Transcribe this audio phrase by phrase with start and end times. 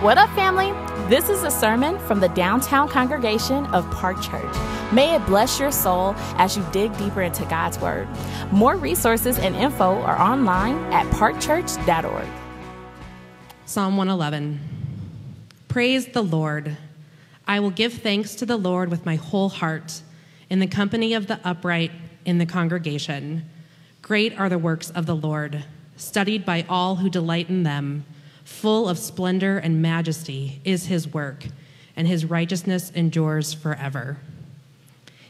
[0.00, 0.70] What up, family?
[1.08, 4.56] This is a sermon from the downtown congregation of Park Church.
[4.92, 8.06] May it bless your soul as you dig deeper into God's Word.
[8.52, 12.28] More resources and info are online at parkchurch.org.
[13.66, 14.60] Psalm 111
[15.66, 16.76] Praise the Lord.
[17.48, 20.02] I will give thanks to the Lord with my whole heart,
[20.48, 21.90] in the company of the upright
[22.24, 23.50] in the congregation.
[24.00, 25.64] Great are the works of the Lord,
[25.96, 28.04] studied by all who delight in them.
[28.48, 31.46] Full of splendor and majesty is his work,
[31.94, 34.18] and his righteousness endures forever.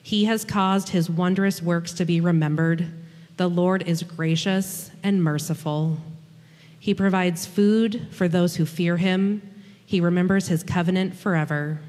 [0.02, 2.90] He has caused his wondrous works to be remembered.
[3.36, 5.98] The Lord is gracious and merciful.
[6.80, 9.42] He provides food for those who fear him.
[9.84, 11.80] He remembers his covenant forever.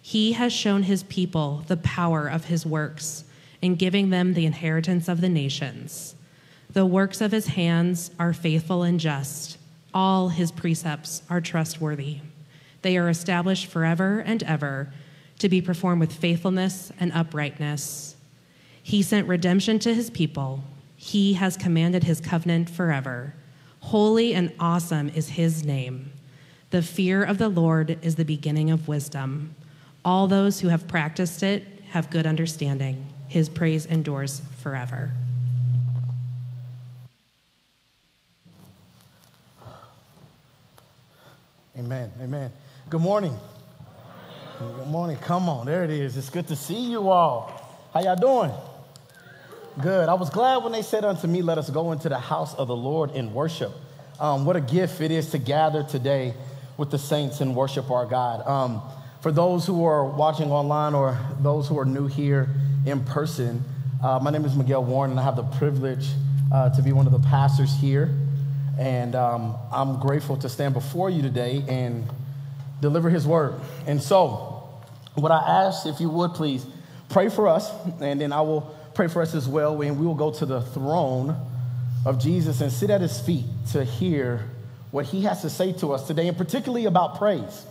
[0.00, 3.24] He has shown his people the power of his works
[3.60, 6.14] in giving them the inheritance of the nations.
[6.72, 9.56] The works of his hands are faithful and just.
[9.92, 12.18] All his precepts are trustworthy.
[12.82, 14.92] They are established forever and ever
[15.38, 18.16] to be performed with faithfulness and uprightness.
[18.82, 20.62] He sent redemption to his people.
[20.96, 23.34] He has commanded his covenant forever.
[23.80, 26.12] Holy and awesome is his name.
[26.70, 29.54] The fear of the Lord is the beginning of wisdom.
[30.04, 33.06] All those who have practiced it have good understanding.
[33.28, 35.12] His praise endures forever.
[41.80, 42.12] Amen.
[42.20, 42.52] Amen.
[42.90, 43.34] Good morning.
[44.58, 45.16] Good morning.
[45.16, 45.64] Come on.
[45.64, 46.14] There it is.
[46.14, 47.50] It's good to see you all.
[47.94, 48.50] How y'all doing?
[49.80, 50.10] Good.
[50.10, 52.68] I was glad when they said unto me, Let us go into the house of
[52.68, 53.72] the Lord in worship.
[54.20, 56.34] Um, what a gift it is to gather today
[56.76, 58.46] with the saints and worship our God.
[58.46, 58.82] Um,
[59.22, 62.50] for those who are watching online or those who are new here
[62.84, 63.64] in person,
[64.04, 66.10] uh, my name is Miguel Warren, and I have the privilege
[66.52, 68.14] uh, to be one of the pastors here.
[68.80, 72.08] And um, I'm grateful to stand before you today and
[72.80, 73.60] deliver his word.
[73.86, 74.70] And so,
[75.16, 76.64] what I ask, if you would please,
[77.10, 77.70] pray for us,
[78.00, 79.78] and then I will pray for us as well.
[79.82, 81.36] And we will go to the throne
[82.06, 84.48] of Jesus and sit at his feet to hear
[84.92, 87.66] what he has to say to us today, and particularly about praise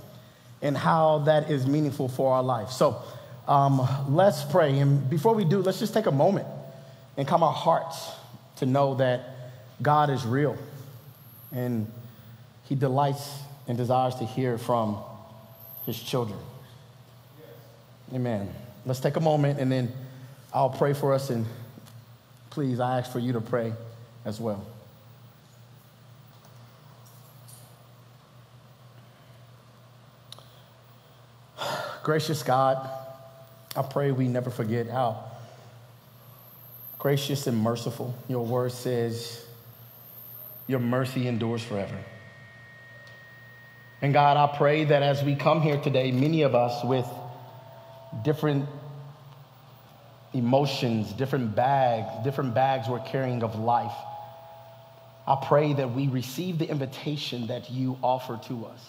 [0.62, 2.69] and how that is meaningful for our life.
[2.69, 3.02] So,
[3.48, 4.78] um, let's pray.
[4.78, 6.46] And before we do, let's just take a moment
[7.18, 8.12] and calm our hearts
[8.58, 9.22] to know that
[9.81, 10.56] God is real
[11.52, 11.92] and
[12.66, 14.98] he delights and desires to hear from
[15.86, 16.40] his children.
[18.14, 18.50] Amen.
[18.86, 19.92] Let's take a moment and then
[20.54, 21.46] I'll pray for us and
[22.50, 23.74] please, I ask for you to pray
[24.26, 24.66] as well.
[32.04, 32.90] Gracious God,
[33.76, 35.26] I pray we never forget how
[36.98, 39.46] gracious and merciful your word says
[40.69, 41.97] your mercy endures forever.
[44.03, 47.07] And God, I pray that as we come here today, many of us with
[48.24, 48.69] different
[50.31, 53.96] emotions, different bags, different bags we're carrying of life,
[55.28, 58.80] I pray that we receive the invitation that you offer to us,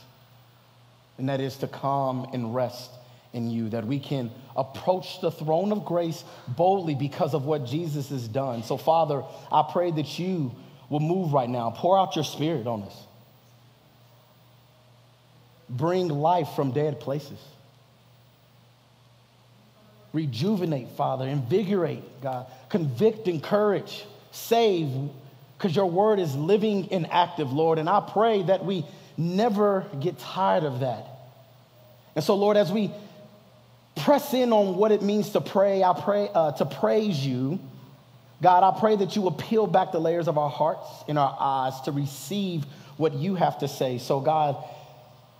[1.16, 2.90] and that is to come and rest
[3.32, 8.10] in you, that we can approach the throne of grace boldly because of what Jesus
[8.10, 8.64] has done.
[8.64, 10.54] So, Father, I pray that you
[10.90, 11.70] will move right now.
[11.70, 12.94] Pour out your spirit on us.
[15.70, 17.38] Bring life from dead places.
[20.12, 21.26] Rejuvenate, Father.
[21.26, 22.46] Invigorate, God.
[22.68, 24.90] Convict, encourage, save,
[25.56, 27.78] because your word is living and active, Lord.
[27.78, 28.84] And I pray that we
[29.16, 31.06] never get tired of that.
[32.16, 32.90] And so, Lord, as we
[33.94, 37.60] press in on what it means to pray, I pray uh, to praise you
[38.42, 41.36] God, I pray that you will peel back the layers of our hearts and our
[41.38, 42.64] eyes to receive
[42.96, 43.98] what you have to say.
[43.98, 44.62] So, God,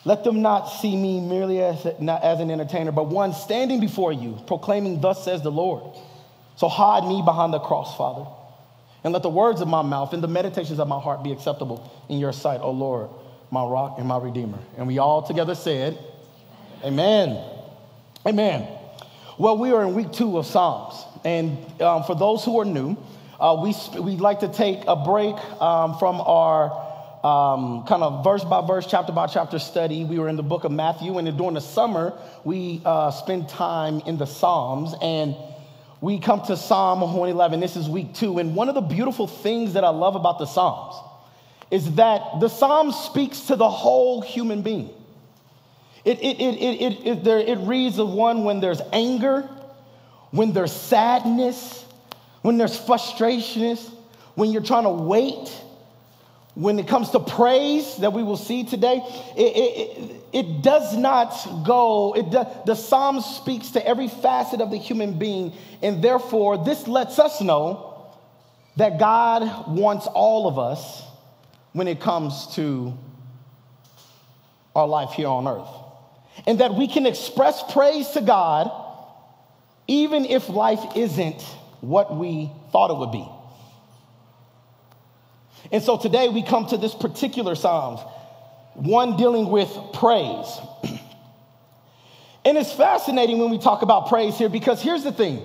[0.04, 4.12] let them not see me merely as, not as an entertainer, but one standing before
[4.12, 5.96] you, proclaiming, Thus says the Lord.
[6.56, 8.26] So, hide me behind the cross, Father.
[9.02, 11.90] And let the words of my mouth and the meditations of my heart be acceptable
[12.10, 13.08] in your sight, O Lord,
[13.50, 14.58] my rock and my redeemer.
[14.76, 15.98] And we all together said,
[16.84, 17.42] Amen.
[18.26, 18.68] Amen.
[19.38, 21.02] Well, we are in week two of Psalms.
[21.24, 22.96] And um, for those who are new,
[23.38, 26.88] uh, we, we like to take a break um, from our
[27.24, 30.04] um, kind of verse by verse, chapter by chapter study.
[30.04, 34.00] We were in the book of Matthew, and during the summer, we uh, spend time
[34.06, 34.94] in the Psalms.
[35.02, 35.36] And
[36.00, 37.60] we come to Psalm 111.
[37.60, 38.38] This is week two.
[38.38, 40.96] And one of the beautiful things that I love about the Psalms
[41.70, 44.90] is that the Psalm speaks to the whole human being.
[46.04, 49.48] It, it, it, it, it, it, there, it reads of one when there's anger,
[50.30, 51.84] when there's sadness,
[52.42, 53.90] when there's frustrations,
[54.34, 55.48] when you're trying to wait,
[56.54, 59.00] when it comes to praise that we will see today,
[59.36, 62.30] it, it, it does not go, it
[62.66, 67.40] the Psalm speaks to every facet of the human being, and therefore, this lets us
[67.40, 68.12] know
[68.76, 71.02] that God wants all of us
[71.72, 72.96] when it comes to
[74.74, 75.68] our life here on earth.
[76.46, 78.70] And that we can express praise to God
[79.90, 81.42] even if life isn't
[81.80, 83.28] what we thought it would be.
[85.72, 87.96] And so today we come to this particular Psalm,
[88.74, 90.46] one dealing with praise.
[92.44, 95.42] and it's fascinating when we talk about praise here because here's the thing.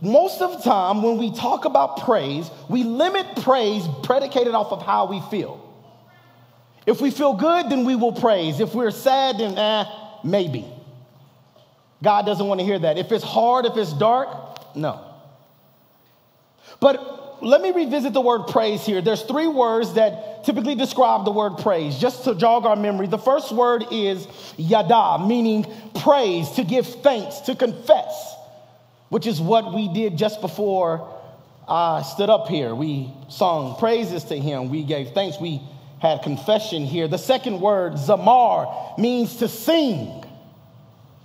[0.00, 4.80] Most of the time, when we talk about praise, we limit praise predicated off of
[4.80, 5.64] how we feel.
[6.86, 8.60] If we feel good, then we will praise.
[8.60, 9.84] If we're sad, then eh,
[10.22, 10.72] maybe.
[12.02, 12.98] God doesn't want to hear that.
[12.98, 14.28] If it's hard, if it's dark,
[14.76, 15.04] no.
[16.80, 19.00] But let me revisit the word praise here.
[19.00, 23.06] There's three words that typically describe the word praise, just to jog our memory.
[23.06, 25.66] The first word is yada, meaning
[26.00, 28.34] praise, to give thanks, to confess,
[29.08, 31.12] which is what we did just before
[31.68, 32.74] I stood up here.
[32.74, 35.60] We sung praises to him, we gave thanks, we
[36.00, 37.08] had confession here.
[37.08, 40.24] The second word, zamar, means to sing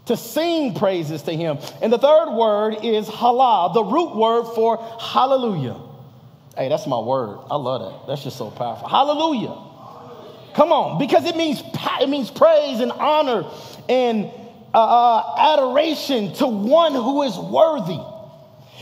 [0.06, 1.58] to sing praises to him.
[1.82, 5.80] And the third word is halal, the root word for hallelujah.
[6.58, 7.40] Hey, that's my word.
[7.50, 8.08] I love that.
[8.08, 8.88] That's just so powerful.
[8.88, 9.58] Hallelujah.
[10.54, 11.64] Come on, because it means
[12.00, 13.50] it means praise and honor
[13.90, 14.30] and
[14.74, 18.00] uh, uh, adoration to one who is worthy.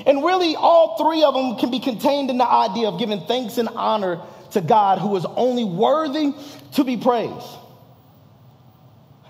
[0.06, 3.58] And really, all three of them can be contained in the idea of giving thanks
[3.58, 4.20] and honor
[4.52, 6.34] to God who is only worthy
[6.74, 7.48] to be praised.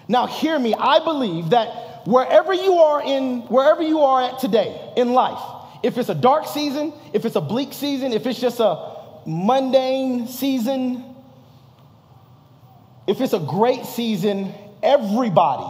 [0.07, 0.74] Now, hear me.
[0.74, 5.42] I believe that wherever you are in, wherever you are at today in life,
[5.83, 10.27] if it's a dark season, if it's a bleak season, if it's just a mundane
[10.27, 11.03] season,
[13.07, 14.53] if it's a great season,
[14.83, 15.65] everybody,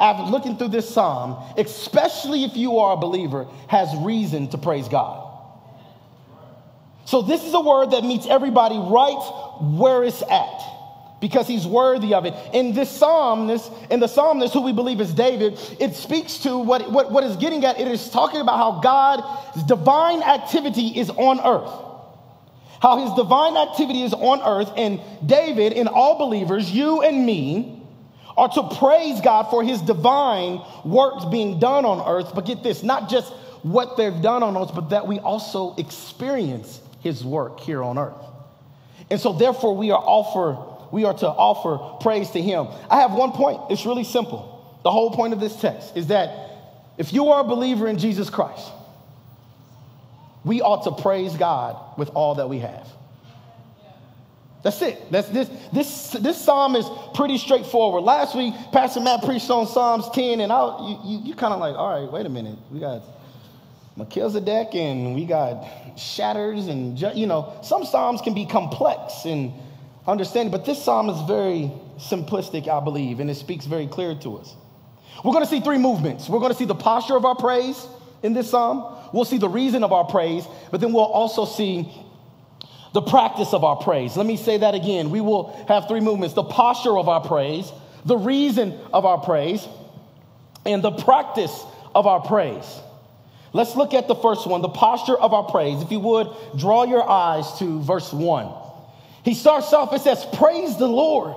[0.00, 4.88] after looking through this psalm, especially if you are a believer, has reason to praise
[4.88, 5.22] God.
[7.06, 10.73] So, this is a word that meets everybody right where it's at
[11.20, 12.34] because he's worthy of it.
[12.52, 16.58] In this psalm, this, in the psalmist who we believe is David, it speaks to
[16.58, 17.80] what, what, what is getting at.
[17.80, 21.70] It is talking about how God's divine activity is on earth.
[22.80, 27.82] How his divine activity is on earth, and David and all believers, you and me,
[28.36, 32.34] are to praise God for his divine works being done on earth.
[32.34, 33.32] But get this, not just
[33.62, 38.22] what they've done on earth, but that we also experience his work here on earth.
[39.10, 42.68] And so, therefore, we are offered we are to offer praise to him.
[42.88, 43.60] I have one point.
[43.68, 44.78] It's really simple.
[44.84, 46.30] The whole point of this text is that
[46.96, 48.70] if you are a believer in Jesus Christ,
[50.44, 52.86] we ought to praise God with all that we have.
[54.62, 55.10] That's it.
[55.10, 58.04] That's this this this psalm is pretty straightforward.
[58.04, 61.58] Last week, Pastor Matt preached on Psalms 10, and I you, you, you kind of
[61.58, 62.56] like, all right, wait a minute.
[62.70, 63.02] We got
[63.96, 69.52] Melchizedek and we got shatters and you know, some psalms can be complex and
[70.06, 70.50] understanding.
[70.50, 74.54] But this psalm is very simplistic, I believe, and it speaks very clear to us.
[75.24, 76.28] We're going to see three movements.
[76.28, 77.86] We're going to see the posture of our praise
[78.22, 78.98] in this psalm.
[79.12, 81.88] We'll see the reason of our praise, but then we'll also see
[82.92, 84.16] the practice of our praise.
[84.16, 85.10] Let me say that again.
[85.10, 87.70] We will have three movements the posture of our praise,
[88.04, 89.66] the reason of our praise,
[90.66, 91.64] and the practice
[91.94, 92.80] of our praise.
[93.52, 95.80] Let's look at the first one, the posture of our praise.
[95.80, 98.63] If you would, draw your eyes to verse 1.
[99.24, 101.34] He starts off and says, Praise the Lord.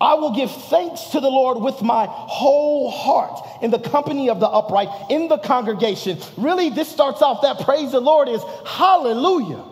[0.00, 4.40] I will give thanks to the Lord with my whole heart in the company of
[4.40, 6.18] the upright, in the congregation.
[6.36, 9.64] Really, this starts off that praise the Lord is hallelujah.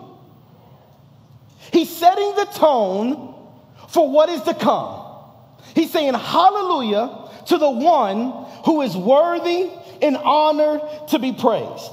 [1.72, 3.34] He's setting the tone
[3.88, 5.04] for what is to come.
[5.74, 8.30] He's saying hallelujah to the one
[8.64, 9.70] who is worthy
[10.00, 11.90] and honored to be praised.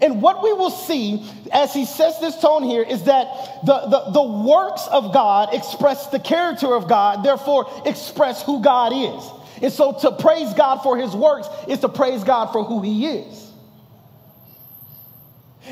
[0.00, 3.26] And what we will see as he sets this tone here is that
[3.64, 8.92] the, the, the, works of God express the character of God, therefore, express who God
[8.92, 9.30] is.
[9.62, 13.06] And so to praise God for his works is to praise God for who he
[13.06, 13.40] is.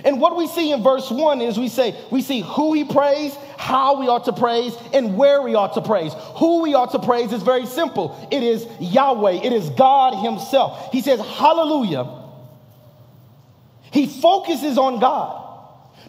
[0.05, 3.37] And what we see in verse 1 is we say, we see who he praised,
[3.59, 6.15] how we ought to praise, and where we ought to praise.
[6.37, 10.93] Who we ought to praise is very simple it is Yahweh, it is God himself.
[10.93, 12.22] He says, Hallelujah
[13.93, 15.41] he focuses on God.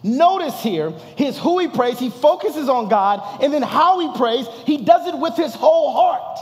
[0.03, 4.47] Notice here, his who he prays, he focuses on God, and then how he prays,
[4.65, 6.39] he does it with his whole heart.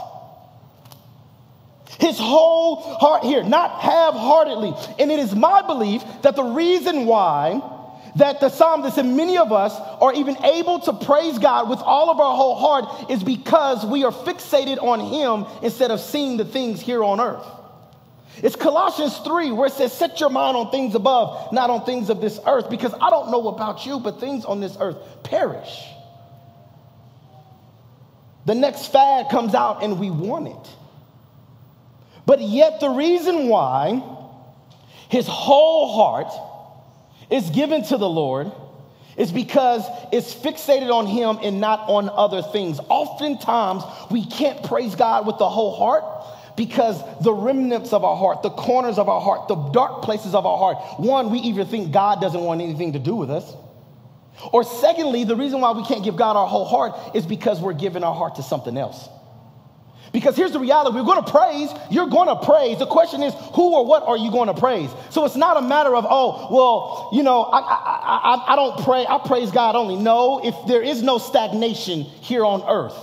[2.00, 4.74] His whole heart here, not half heartedly.
[4.98, 7.60] And it is my belief that the reason why
[8.16, 12.10] that the psalmist and many of us are even able to praise God with all
[12.10, 16.44] of our whole heart is because we are fixated on Him instead of seeing the
[16.44, 17.46] things here on earth.
[18.42, 22.10] It's Colossians 3 where it says, Set your mind on things above, not on things
[22.10, 25.80] of this earth, because I don't know about you, but things on this earth perish.
[28.44, 30.70] The next fad comes out and we want it.
[32.26, 34.02] But yet, the reason why
[35.08, 36.32] his whole heart
[37.30, 38.50] is given to the Lord
[39.16, 42.80] is because it's fixated on him and not on other things.
[42.88, 46.04] Oftentimes, we can't praise God with the whole heart
[46.56, 50.46] because the remnants of our heart, the corners of our heart, the dark places of
[50.46, 53.54] our heart, one, we either think God doesn't want anything to do with us.
[54.52, 57.74] Or secondly, the reason why we can't give God our whole heart is because we're
[57.74, 59.08] giving our heart to something else.
[60.12, 62.78] Because here's the reality we're going to praise, you're going to praise.
[62.78, 64.90] The question is, who or what are you going to praise?
[65.10, 68.84] So it's not a matter of, oh, well, you know, I, I, I, I don't
[68.84, 69.96] pray, I praise God only.
[69.96, 72.96] No, if there is no stagnation here on earth,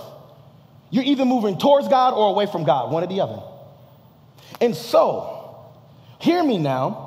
[0.90, 3.42] you're either moving towards God or away from God, one or the other.
[4.60, 5.70] And so,
[6.18, 7.06] hear me now.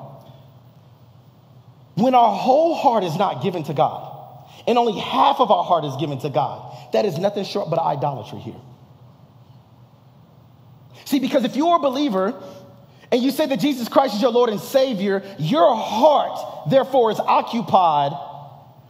[1.96, 4.10] When our whole heart is not given to God,
[4.66, 7.78] and only half of our heart is given to God, that is nothing short but
[7.78, 8.60] idolatry here.
[11.06, 12.34] See, because if you're a believer
[13.12, 17.20] and you say that Jesus Christ is your Lord and Savior, your heart, therefore, is
[17.20, 18.14] occupied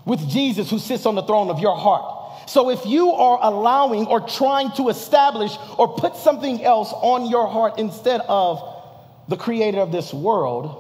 [0.06, 2.23] with Jesus who sits on the throne of your heart.
[2.46, 7.48] So if you are allowing or trying to establish or put something else on your
[7.48, 8.62] heart instead of
[9.28, 10.80] the creator of this world,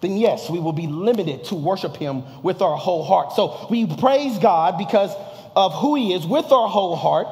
[0.00, 3.32] then yes, we will be limited to worship him with our whole heart.
[3.32, 5.10] So we praise God because
[5.56, 7.26] of who he is with our whole heart.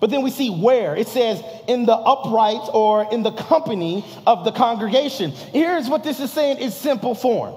[0.00, 0.96] But then we see where.
[0.96, 5.30] It says in the upright or in the company of the congregation.
[5.30, 7.54] Here's what this is saying in simple form.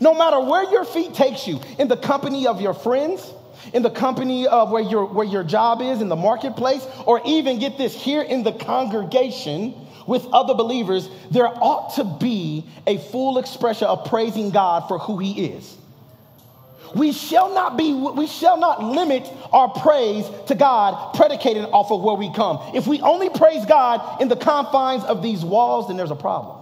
[0.00, 3.32] No matter where your feet takes you, in the company of your friends,
[3.72, 7.58] in the company of where your, where your job is, in the marketplace, or even
[7.58, 9.74] get this here in the congregation
[10.06, 15.18] with other believers, there ought to be a full expression of praising God for who
[15.18, 15.76] He is.
[16.94, 22.02] We shall not be, we shall not limit our praise to God predicated off of
[22.02, 22.58] where we come.
[22.74, 26.59] If we only praise God in the confines of these walls, then there's a problem.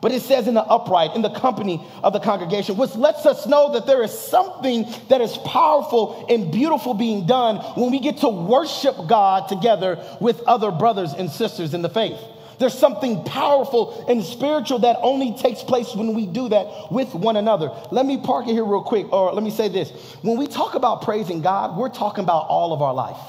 [0.00, 3.46] But it says in the upright, in the company of the congregation, which lets us
[3.46, 8.18] know that there is something that is powerful and beautiful being done when we get
[8.18, 12.18] to worship God together with other brothers and sisters in the faith.
[12.58, 17.36] There's something powerful and spiritual that only takes place when we do that with one
[17.36, 17.70] another.
[17.90, 19.90] Let me park it here real quick, or let me say this.
[20.22, 23.20] When we talk about praising God, we're talking about all of our life.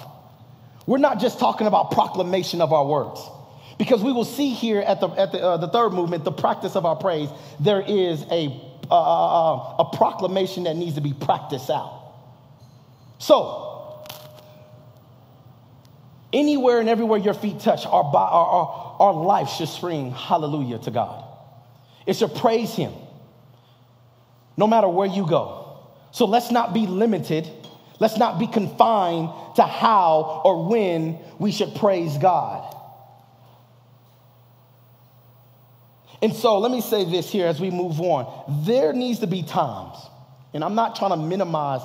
[0.86, 3.20] We're not just talking about proclamation of our words.
[3.78, 6.76] Because we will see here at the, at the, uh, the third movement, the practice
[6.76, 7.30] of our praise,
[7.60, 8.48] there is a,
[8.90, 11.94] uh, uh, uh, a proclamation that needs to be practiced out.
[13.20, 14.04] So,
[16.34, 21.24] anywhere and everywhere your feet touch, our, our, our, life should scream hallelujah to God.
[22.06, 22.94] It should praise Him
[24.56, 25.78] no matter where you go.
[26.12, 27.48] So let's not be limited.
[28.00, 32.76] Let's not be confined to how or when we should praise God.
[36.22, 38.64] And so let me say this here as we move on.
[38.66, 39.98] There needs to be times,
[40.54, 41.82] and I'm not trying to minimize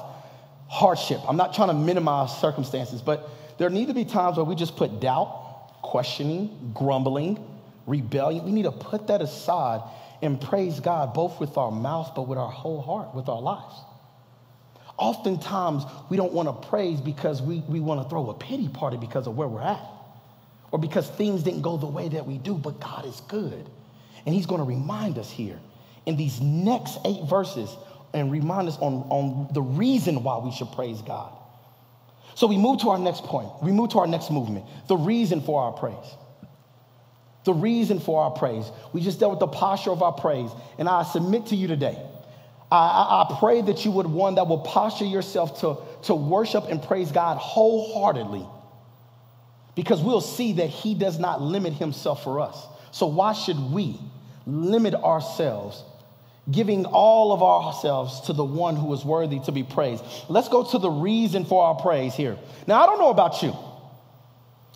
[0.68, 4.54] hardship, I'm not trying to minimize circumstances, but there need to be times where we
[4.54, 7.38] just put doubt, questioning, grumbling,
[7.86, 8.44] rebellion.
[8.44, 9.82] We need to put that aside
[10.22, 13.74] and praise God both with our mouth but with our whole heart, with our lives.
[14.96, 18.96] Oftentimes, we don't want to praise because we, we want to throw a pity party
[18.96, 19.80] because of where we're at
[20.70, 23.68] or because things didn't go the way that we do, but God is good.
[24.26, 25.58] And he's going to remind us here
[26.06, 27.74] in these next eight verses
[28.14, 31.32] and remind us on, on the reason why we should praise God.
[32.34, 33.50] So we move to our next point.
[33.62, 36.16] We move to our next movement the reason for our praise.
[37.44, 38.70] The reason for our praise.
[38.92, 40.50] We just dealt with the posture of our praise.
[40.78, 41.98] And I submit to you today,
[42.70, 45.76] I, I, I pray that you would, one, that will posture yourself to,
[46.06, 48.46] to worship and praise God wholeheartedly.
[49.74, 52.66] Because we'll see that He does not limit Himself for us.
[52.92, 53.98] So why should we?
[54.46, 55.82] Limit ourselves,
[56.50, 60.04] giving all of ourselves to the one who is worthy to be praised.
[60.28, 62.38] Let's go to the reason for our praise here.
[62.66, 63.54] Now, I don't know about you.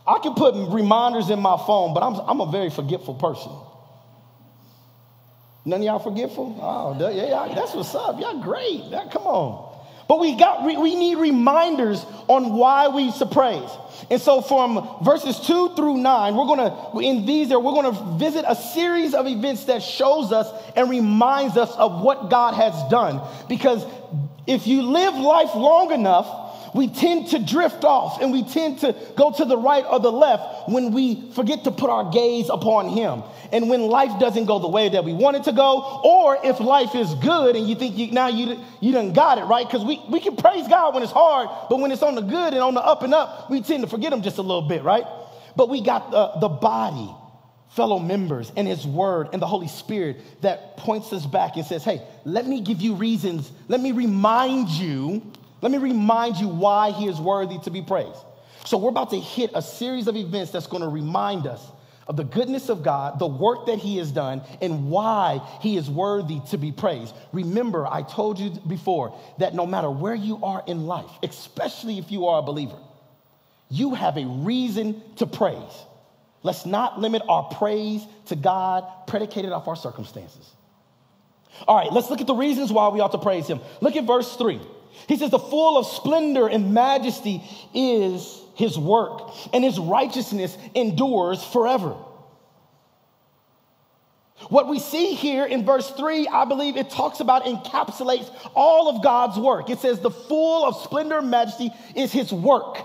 [0.06, 3.50] I can put reminders in my phone, but I'm, I'm a very forgetful person.
[5.64, 6.58] None of y'all forgetful?
[6.62, 8.20] Oh, yeah, that's what's up.
[8.20, 8.84] Y'all great.
[9.10, 9.65] Come on.
[10.08, 13.68] But we got we need reminders on why we praise.
[14.10, 17.92] And so from verses 2 through 9, we're going to in these there we're going
[17.92, 22.54] to visit a series of events that shows us and reminds us of what God
[22.54, 23.20] has done.
[23.48, 23.84] Because
[24.46, 26.45] if you live life long enough,
[26.76, 30.12] we tend to drift off and we tend to go to the right or the
[30.12, 33.22] left when we forget to put our gaze upon Him.
[33.52, 36.60] And when life doesn't go the way that we want it to go, or if
[36.60, 39.66] life is good and you think you, now you, you done got it, right?
[39.66, 42.52] Because we, we can praise God when it's hard, but when it's on the good
[42.52, 44.82] and on the up and up, we tend to forget Him just a little bit,
[44.82, 45.04] right?
[45.56, 47.10] But we got the, the body,
[47.70, 51.84] fellow members, and His Word and the Holy Spirit that points us back and says,
[51.84, 55.22] hey, let me give you reasons, let me remind you
[55.66, 58.20] let me remind you why he is worthy to be praised.
[58.64, 61.60] So, we're about to hit a series of events that's going to remind us
[62.06, 65.90] of the goodness of God, the work that he has done, and why he is
[65.90, 67.12] worthy to be praised.
[67.32, 72.12] Remember, I told you before that no matter where you are in life, especially if
[72.12, 72.78] you are a believer,
[73.68, 75.84] you have a reason to praise.
[76.44, 80.48] Let's not limit our praise to God predicated off our circumstances.
[81.66, 83.58] All right, let's look at the reasons why we ought to praise him.
[83.80, 84.60] Look at verse 3.
[85.08, 87.42] He says, The full of splendor and majesty
[87.74, 91.94] is his work, and his righteousness endures forever.
[94.48, 99.02] What we see here in verse 3, I believe it talks about, encapsulates all of
[99.02, 99.70] God's work.
[99.70, 102.78] It says, The full of splendor and majesty is his work.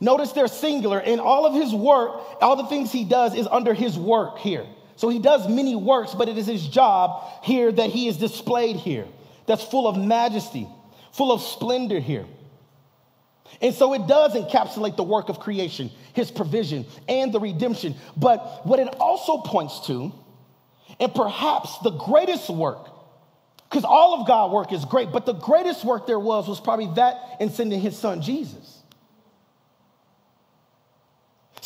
[0.00, 3.74] Notice they're singular, and all of his work, all the things he does is under
[3.74, 4.66] his work here.
[4.96, 8.76] So he does many works, but it is his job here that he is displayed
[8.76, 9.06] here.
[9.46, 10.68] That's full of majesty
[11.12, 12.26] full of splendor here.
[13.60, 17.94] And so it does encapsulate the work of creation, his provision, and the redemption.
[18.16, 20.12] But what it also points to,
[20.98, 22.88] and perhaps the greatest work,
[23.68, 26.90] because all of God's work is great, but the greatest work there was was probably
[26.96, 28.79] that in sending his son Jesus.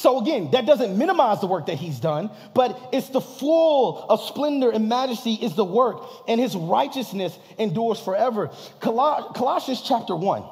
[0.05, 4.21] So again, that doesn't minimize the work that he's done, but it's the full of
[4.21, 8.51] splendor and majesty is the work, and his righteousness endures forever.
[8.81, 10.45] Colossians chapter 1.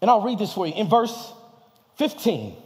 [0.00, 1.30] And I'll read this for you in verse
[1.98, 2.56] 15.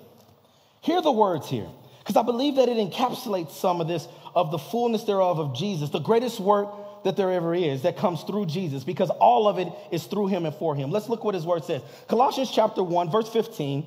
[0.83, 1.67] Hear the words here,
[1.99, 5.91] because I believe that it encapsulates some of this of the fullness thereof of Jesus,
[5.91, 9.67] the greatest work that there ever is that comes through Jesus, because all of it
[9.91, 10.93] is through him and for him.
[10.93, 11.83] Let's look what his word says.
[12.07, 13.85] Colossians chapter 1, verse 15.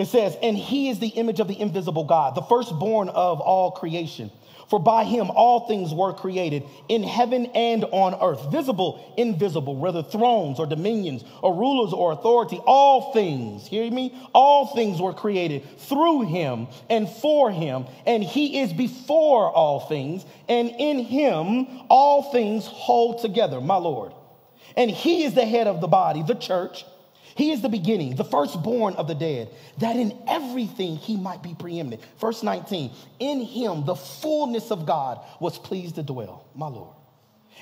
[0.00, 3.72] It says, And he is the image of the invisible God, the firstborn of all
[3.72, 4.30] creation.
[4.70, 10.02] For by him all things were created in heaven and on earth, visible, invisible, whether
[10.02, 14.14] thrones or dominions or rulers or authority, all things, hear me?
[14.32, 20.24] All things were created through him and for him, and he is before all things,
[20.48, 24.14] and in him all things hold together, my Lord.
[24.78, 26.86] And he is the head of the body, the church
[27.34, 31.54] he is the beginning, the firstborn of the dead, that in everything he might be
[31.54, 32.02] preeminent.
[32.18, 36.94] Verse 19, in him the fullness of God was pleased to dwell, my Lord.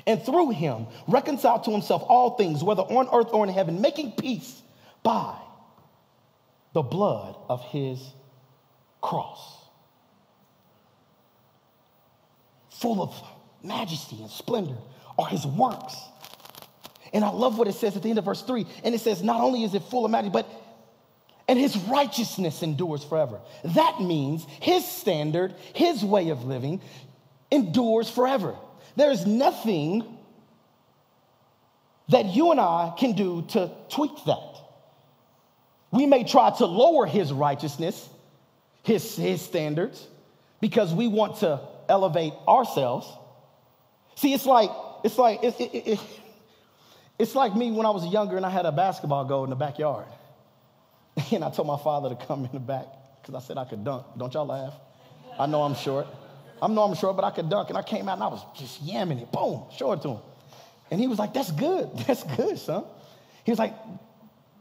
[0.07, 4.13] And through him reconciled to himself all things, whether on earth or in heaven, making
[4.13, 4.63] peace
[5.03, 5.37] by
[6.73, 8.01] the blood of his
[9.01, 9.57] cross.
[12.71, 13.15] Full of
[13.63, 14.77] majesty and splendor
[15.19, 15.97] are his works
[17.12, 18.66] and I love what it says at the end of verse 3.
[18.85, 20.47] And it says, not only is it full of majesty, but
[21.49, 23.40] and his righteousness endures forever.
[23.64, 26.83] That means his standard, his way of living
[27.51, 28.55] endures forever.
[28.97, 30.05] There is nothing
[32.11, 34.57] that you and I can do to tweak that.
[35.90, 38.09] We may try to lower his righteousness,
[38.83, 40.07] his, his standards,
[40.61, 43.11] because we want to elevate ourselves.
[44.16, 44.71] See, it's like,
[45.03, 46.01] it's like, it, it, it,
[47.19, 49.57] it's like me when I was younger and I had a basketball goal in the
[49.57, 50.07] backyard.
[51.33, 52.87] And I told my father to come in the back
[53.21, 54.07] because I said I could dunk.
[54.17, 54.75] Don't y'all laugh?
[55.37, 56.07] I know I'm short.
[56.63, 57.71] I know I'm short, but I could dunk.
[57.71, 59.33] And I came out and I was just yamming it.
[59.33, 60.19] Boom, show it to him.
[60.91, 61.91] And he was like, That's good.
[62.07, 62.85] That's good, son.
[63.45, 63.75] He was like,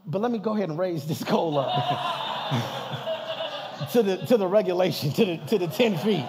[0.04, 1.70] But let me go ahead and raise this goal up
[3.92, 6.26] to, the, to the regulation, to the, to the 10 feet.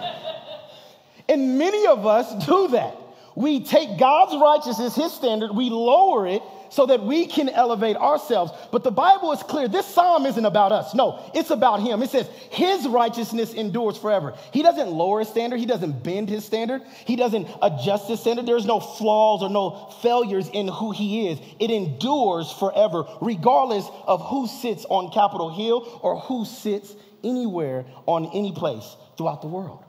[1.28, 2.96] And many of us do that.
[3.40, 8.52] We take God's righteousness, his standard, we lower it so that we can elevate ourselves.
[8.70, 9.70] But the Bible is clear.
[9.70, 10.94] This psalm isn't about us.
[10.94, 12.04] No, it's about him.
[12.04, 14.34] It says his righteousness endures forever.
[14.52, 15.58] He doesn't lower his standard.
[15.58, 16.82] He doesn't bend his standard.
[17.06, 18.46] He doesn't adjust his standard.
[18.46, 21.40] There's no flaws or no failures in who he is.
[21.62, 28.26] It endures forever, regardless of who sits on Capitol Hill or who sits anywhere on
[28.34, 29.86] any place throughout the world.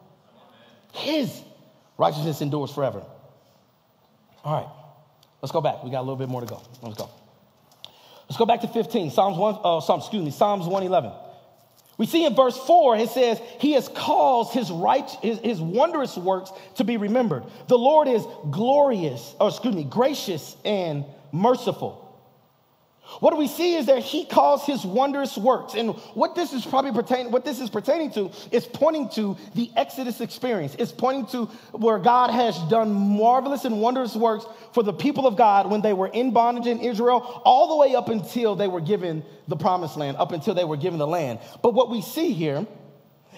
[0.92, 1.42] His
[1.98, 3.04] righteousness endures forever.
[4.44, 4.68] All right.
[5.42, 5.82] Let's go back.
[5.82, 6.62] We got a little bit more to go.
[6.82, 7.10] Let's go.
[8.28, 9.10] Let's go back to 15.
[9.10, 11.12] Psalms 1, uh, Psalms, excuse me, Psalms 111.
[11.98, 16.16] We see in verse 4, it says, He has caused his, right, his, his wondrous
[16.16, 17.44] works to be remembered.
[17.68, 22.09] The Lord is glorious, or excuse me, gracious and merciful
[23.18, 25.74] what we see is that he calls his wondrous works.
[25.74, 29.70] And what this is probably pertaining, what this is pertaining to is pointing to the
[29.76, 30.76] Exodus experience.
[30.78, 35.36] It's pointing to where God has done marvelous and wondrous works for the people of
[35.36, 38.80] God when they were in bondage in Israel, all the way up until they were
[38.80, 41.40] given the promised land, up until they were given the land.
[41.62, 42.66] But what we see here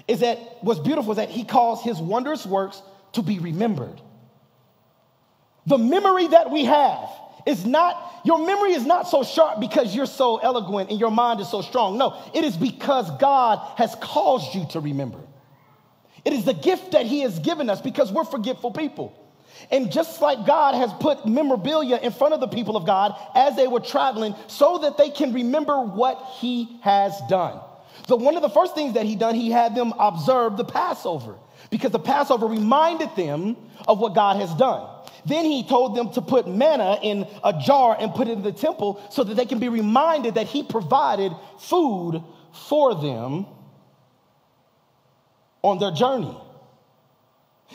[0.06, 2.82] is that what's beautiful is that he calls his wondrous works
[3.12, 4.00] to be remembered.
[5.66, 7.08] The memory that we have
[7.46, 11.40] is not, your memory is not so sharp because you're so eloquent and your mind
[11.40, 11.98] is so strong.
[11.98, 15.18] No, it is because God has caused you to remember.
[16.24, 19.18] It is the gift that He has given us because we're forgetful people.
[19.70, 23.57] And just like God has put memorabilia in front of the people of God as
[23.57, 27.61] they were traveling so that they can remember what He has done.
[28.09, 31.37] So, one of the first things that He done, He had them observe the Passover
[31.70, 34.88] because the Passover reminded them of what God has done.
[35.24, 38.52] Then he told them to put manna in a jar and put it in the
[38.52, 42.22] temple so that they can be reminded that he provided food
[42.68, 43.46] for them
[45.62, 46.37] on their journey.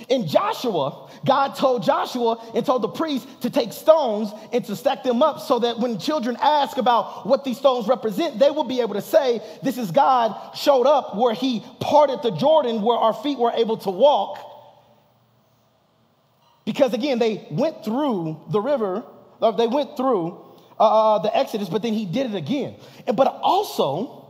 [0.09, 5.03] In Joshua, God told Joshua and told the priests to take stones and to stack
[5.03, 8.81] them up so that when children ask about what these stones represent, they will be
[8.81, 13.13] able to say, This is God showed up where he parted the Jordan, where our
[13.13, 14.46] feet were able to walk
[16.67, 19.01] because again, they went through the river,
[19.39, 20.37] they went through
[20.77, 22.75] uh, uh, the Exodus, but then he did it again.
[23.07, 24.27] And, but also,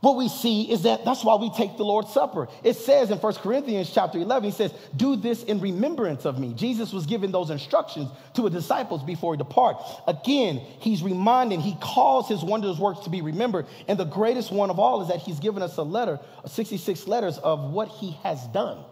[0.00, 2.48] what we see is that that's why we take the Lord's Supper.
[2.62, 6.52] It says in 1 Corinthians chapter 11, he says, Do this in remembrance of me.
[6.52, 11.74] Jesus was giving those instructions to his disciples before he departed Again, he's reminding, he
[11.80, 13.64] calls his wondrous works to be remembered.
[13.88, 17.38] And the greatest one of all is that he's given us a letter, 66 letters
[17.38, 18.84] of what he has done.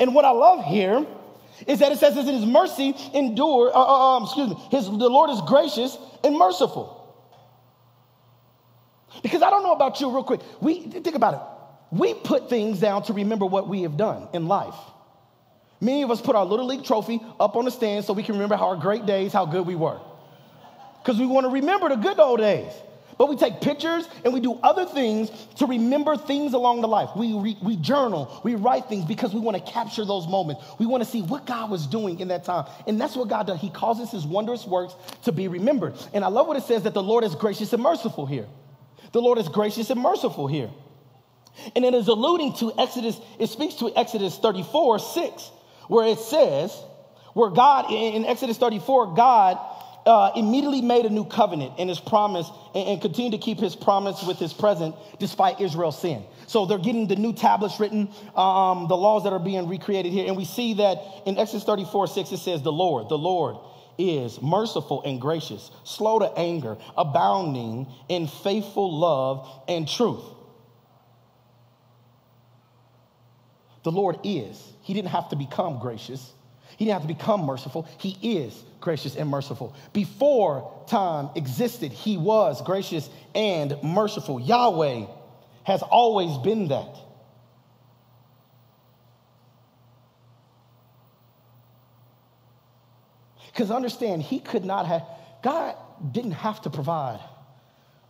[0.00, 1.06] And what I love here
[1.66, 5.08] is that it says that his mercy endure, uh, uh, um, excuse me, his, the
[5.08, 6.92] Lord is gracious and merciful.
[9.22, 10.40] Because I don't know about you, real quick.
[10.60, 11.40] We think about it.
[11.90, 14.74] We put things down to remember what we have done in life.
[15.80, 18.34] Many of us put our little league trophy up on the stand so we can
[18.34, 20.00] remember how our great days, how good we were.
[21.02, 22.72] Because we want to remember the good old days.
[23.18, 27.10] But we take pictures and we do other things to remember things along the life.
[27.16, 30.62] We, re, we journal, we write things because we want to capture those moments.
[30.78, 32.66] We want to see what God was doing in that time.
[32.86, 33.60] And that's what God does.
[33.60, 35.94] He causes his wondrous works to be remembered.
[36.12, 38.46] And I love what it says that the Lord is gracious and merciful here.
[39.12, 40.70] The Lord is gracious and merciful here.
[41.74, 45.50] And it is alluding to Exodus, it speaks to Exodus 34, 6,
[45.88, 46.70] where it says,
[47.32, 49.58] where God, in Exodus 34, God
[50.06, 53.74] uh, immediately made a new covenant in his promise and, and continued to keep his
[53.74, 56.24] promise with his present despite Israel's sin.
[56.46, 60.26] So they're getting the new tablets written, um, the laws that are being recreated here.
[60.26, 63.56] And we see that in Exodus 34 6, it says, The Lord, the Lord
[63.98, 70.22] is merciful and gracious, slow to anger, abounding in faithful love and truth.
[73.82, 74.62] The Lord is.
[74.82, 76.32] He didn't have to become gracious.
[76.76, 77.88] He didn't have to become merciful.
[77.98, 79.74] He is gracious and merciful.
[79.92, 84.38] Before time existed, he was gracious and merciful.
[84.38, 85.06] Yahweh
[85.64, 86.94] has always been that.
[93.48, 95.02] Because understand, he could not have,
[95.42, 95.74] God
[96.12, 97.18] didn't have to provide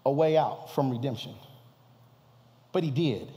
[0.05, 1.35] a way out from redemption,
[2.73, 3.33] but he did.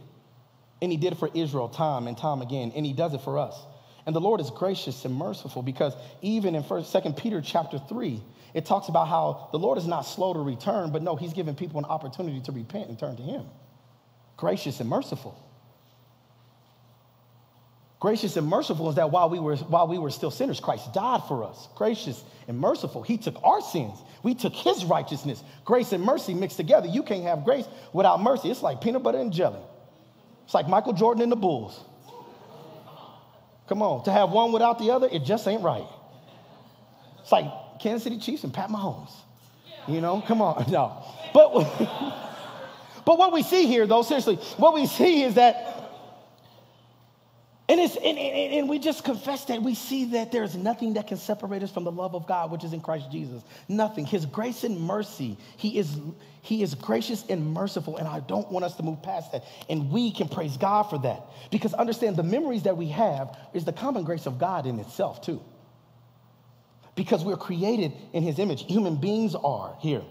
[0.81, 3.39] And he did it for Israel time and time again, and he does it for
[3.39, 3.57] us.
[4.05, 8.21] And the Lord is gracious and merciful because even in First, Second Peter chapter 3,
[8.53, 11.55] it talks about how the Lord is not slow to return, but no, he's giving
[11.55, 13.45] people an opportunity to repent and turn to him.
[14.37, 15.37] Gracious and merciful.
[17.99, 21.21] Gracious and merciful is that while we were while we were still sinners, Christ died
[21.27, 21.67] for us.
[21.75, 23.03] Gracious and merciful.
[23.03, 23.99] He took our sins.
[24.23, 25.43] We took his righteousness.
[25.65, 26.87] Grace and mercy mixed together.
[26.87, 28.49] You can't have grace without mercy.
[28.49, 29.59] It's like peanut butter and jelly.
[30.45, 31.77] It's like Michael Jordan and the Bulls.
[33.69, 35.85] Come on, to have one without the other, it just ain't right.
[37.21, 37.45] It's like
[37.79, 39.11] Kansas City Chiefs and Pat Mahomes.
[39.87, 41.03] You know, come on, no.
[41.35, 41.53] But,
[43.05, 45.78] but what we see here, though, seriously, what we see is that
[47.69, 51.07] and, it's, and, and, and, we just confess that we see that there's nothing that
[51.07, 53.43] can separate us from the love of God, which is in Christ Jesus.
[53.69, 54.05] Nothing.
[54.05, 55.97] His grace and mercy, he is,
[56.41, 59.45] he is gracious and merciful, and I don't want us to move past that.
[59.69, 61.23] And we can praise God for that.
[61.51, 65.21] Because understand, the memories that we have is the common grace of God in itself,
[65.21, 65.41] too.
[66.95, 68.65] because we're created in his image.
[68.65, 70.01] Human beings are here.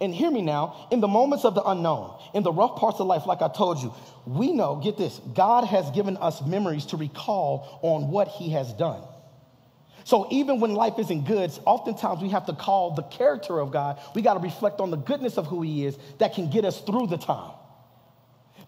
[0.00, 3.06] And hear me now, in the moments of the unknown, in the rough parts of
[3.06, 3.92] life, like I told you,
[4.26, 8.72] we know, get this, God has given us memories to recall on what he has
[8.72, 9.02] done.
[10.04, 13.98] So even when life isn't good, oftentimes we have to call the character of God.
[14.14, 16.80] We got to reflect on the goodness of who he is that can get us
[16.80, 17.55] through the time.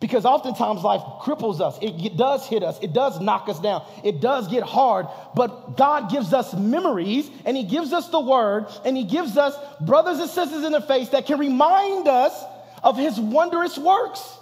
[0.00, 1.76] Because oftentimes life cripples us.
[1.82, 2.78] It does hit us.
[2.80, 3.84] It does knock us down.
[4.04, 5.06] It does get hard.
[5.34, 9.56] But God gives us memories and He gives us the word and He gives us
[9.80, 12.44] brothers and sisters in the face that can remind us
[12.84, 14.36] of His wondrous works.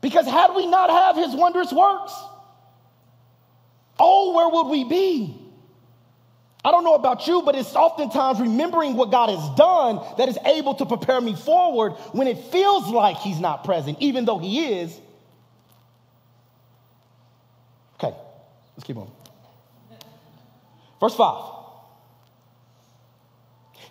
[0.00, 2.14] Because had we not have His wondrous works,
[3.98, 5.45] oh, where would we be?
[6.66, 10.36] I don't know about you, but it's oftentimes remembering what God has done that is
[10.44, 14.74] able to prepare me forward when it feels like He's not present, even though He
[14.80, 15.00] is.
[17.94, 18.12] Okay,
[18.76, 19.08] let's keep on.
[20.98, 21.52] Verse 5.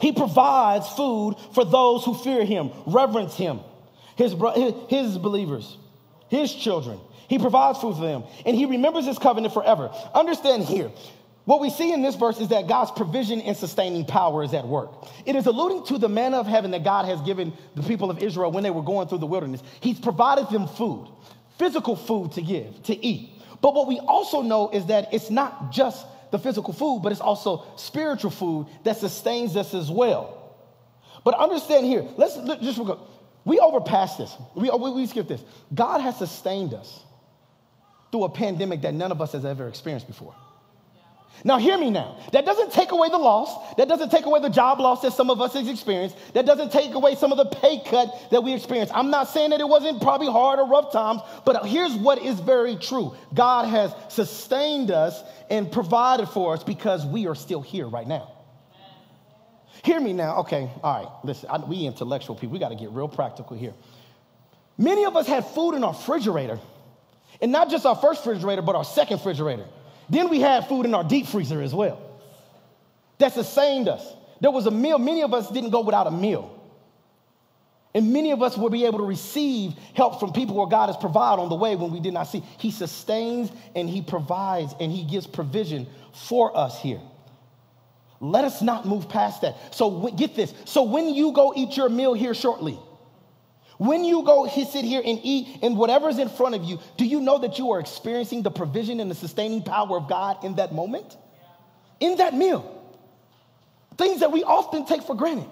[0.01, 3.61] He provides food for those who fear Him, reverence Him,
[4.17, 4.35] His,
[4.89, 5.77] his believers,
[6.27, 6.99] His children.
[7.29, 9.93] He provides food for them, and He remembers His covenant forever.
[10.13, 10.91] Understand here,
[11.45, 14.67] what we see in this verse is that God's provision and sustaining power is at
[14.67, 15.07] work.
[15.25, 18.21] It is alluding to the manna of heaven that God has given the people of
[18.21, 19.61] Israel when they were going through the wilderness.
[19.79, 21.07] He's provided them food,
[21.59, 23.29] physical food to give, to eat.
[23.61, 27.21] But what we also know is that it's not just the physical food, but it's
[27.21, 30.55] also spiritual food that sustains us as well.
[31.23, 33.07] But understand here, let's just go.
[33.45, 34.35] We overpass this.
[34.55, 35.43] We, we, we skip this.
[35.73, 37.03] God has sustained us
[38.11, 40.33] through a pandemic that none of us has ever experienced before.
[41.43, 42.17] Now, hear me now.
[42.31, 43.75] That doesn't take away the loss.
[43.75, 46.15] That doesn't take away the job loss that some of us has experienced.
[46.33, 48.95] That doesn't take away some of the pay cut that we experienced.
[48.95, 52.39] I'm not saying that it wasn't probably hard or rough times, but here's what is
[52.39, 57.87] very true God has sustained us and provided for us because we are still here
[57.87, 58.31] right now.
[59.83, 60.37] Hear me now.
[60.37, 61.11] Okay, all right.
[61.23, 63.73] Listen, I, we intellectual people, we got to get real practical here.
[64.77, 66.59] Many of us had food in our refrigerator,
[67.39, 69.65] and not just our first refrigerator, but our second refrigerator.
[70.09, 72.01] Then we had food in our deep freezer as well.
[73.17, 74.05] That sustained us.
[74.41, 74.99] There was a meal.
[74.99, 76.51] Many of us didn't go without a meal.
[77.93, 80.97] And many of us will be able to receive help from people where God has
[80.97, 82.43] provided on the way when we did not see.
[82.57, 86.99] He sustains and He provides and He gives provision for us here.
[88.19, 89.73] Let us not move past that.
[89.73, 90.53] So get this.
[90.65, 92.77] So when you go eat your meal here shortly,
[93.77, 97.19] when you go sit here and eat and whatever's in front of you, do you
[97.19, 100.73] know that you are experiencing the provision and the sustaining power of God in that
[100.73, 101.17] moment?
[101.99, 102.71] In that meal.
[103.97, 105.49] Things that we often take for granted.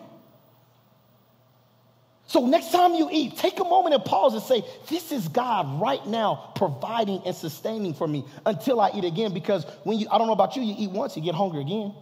[2.27, 5.81] So next time you eat, take a moment and pause and say, This is God
[5.81, 9.33] right now providing and sustaining for me until I eat again.
[9.33, 11.93] Because when you, I don't know about you, you eat once, you get hungry again.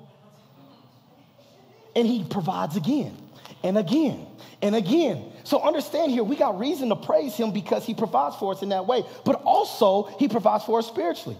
[1.96, 3.18] And He provides again
[3.64, 4.28] and again
[4.62, 5.32] and again.
[5.44, 8.70] So understand here, we got reason to praise him because he provides for us in
[8.70, 11.38] that way, but also he provides for us spiritually.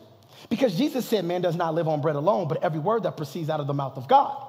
[0.50, 3.50] Because Jesus said, Man does not live on bread alone, but every word that proceeds
[3.50, 4.48] out of the mouth of God.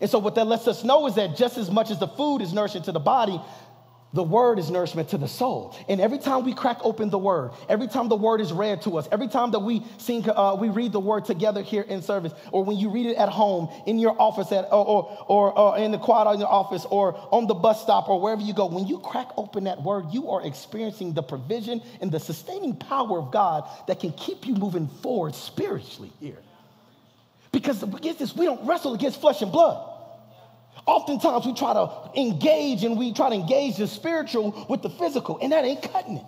[0.00, 2.42] And so, what that lets us know is that just as much as the food
[2.42, 3.40] is nourishing to the body,
[4.14, 5.76] the word is nourishment to the soul.
[5.88, 8.96] And every time we crack open the word, every time the word is read to
[8.96, 12.32] us, every time that we sing, uh, we read the word together here in service,
[12.52, 15.78] or when you read it at home, in your office, at, or, or, or, or
[15.78, 18.66] in the quiet in your office, or on the bus stop, or wherever you go,
[18.66, 23.18] when you crack open that word, you are experiencing the provision and the sustaining power
[23.18, 26.38] of God that can keep you moving forward spiritually here.
[27.50, 29.93] Because against this, we don't wrestle against flesh and blood.
[30.86, 35.38] Oftentimes we try to engage and we try to engage the spiritual with the physical,
[35.40, 36.24] and that ain't cutting it.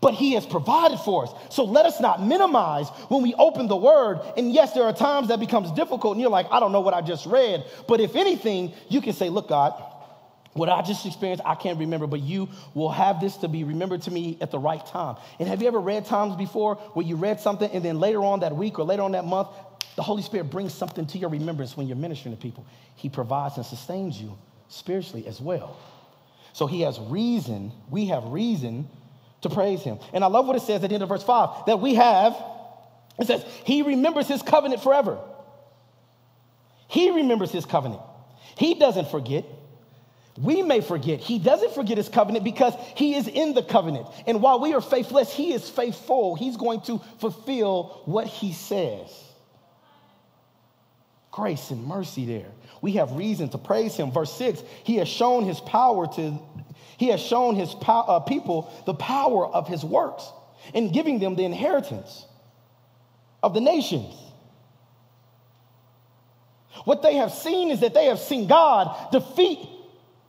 [0.00, 1.32] But he has provided for us.
[1.50, 4.20] So let us not minimize when we open the word.
[4.36, 6.94] And yes, there are times that becomes difficult, and you're like, I don't know what
[6.94, 7.64] I just read.
[7.88, 9.74] But if anything, you can say, Look, God,
[10.52, 14.02] what I just experienced, I can't remember, but you will have this to be remembered
[14.02, 15.16] to me at the right time.
[15.38, 18.40] And have you ever read times before where you read something and then later on
[18.40, 19.48] that week or later on that month,
[19.98, 22.64] the Holy Spirit brings something to your remembrance when you're ministering to people.
[22.94, 24.38] He provides and sustains you
[24.68, 25.76] spiritually as well.
[26.52, 28.88] So he has reason, we have reason
[29.40, 29.98] to praise him.
[30.12, 32.36] And I love what it says at the end of verse 5 that we have,
[33.18, 35.18] it says, he remembers his covenant forever.
[36.86, 38.00] He remembers his covenant.
[38.56, 39.44] He doesn't forget.
[40.40, 41.18] We may forget.
[41.18, 44.06] He doesn't forget his covenant because he is in the covenant.
[44.26, 46.36] And while we are faithless, he is faithful.
[46.36, 49.27] He's going to fulfill what he says
[51.38, 52.50] grace and mercy there.
[52.82, 54.10] We have reason to praise him.
[54.10, 56.38] Verse 6, he has shown his power to,
[56.96, 60.28] he has shown his uh, people the power of his works
[60.74, 62.26] in giving them the inheritance
[63.40, 64.12] of the nations.
[66.84, 69.60] What they have seen is that they have seen God defeat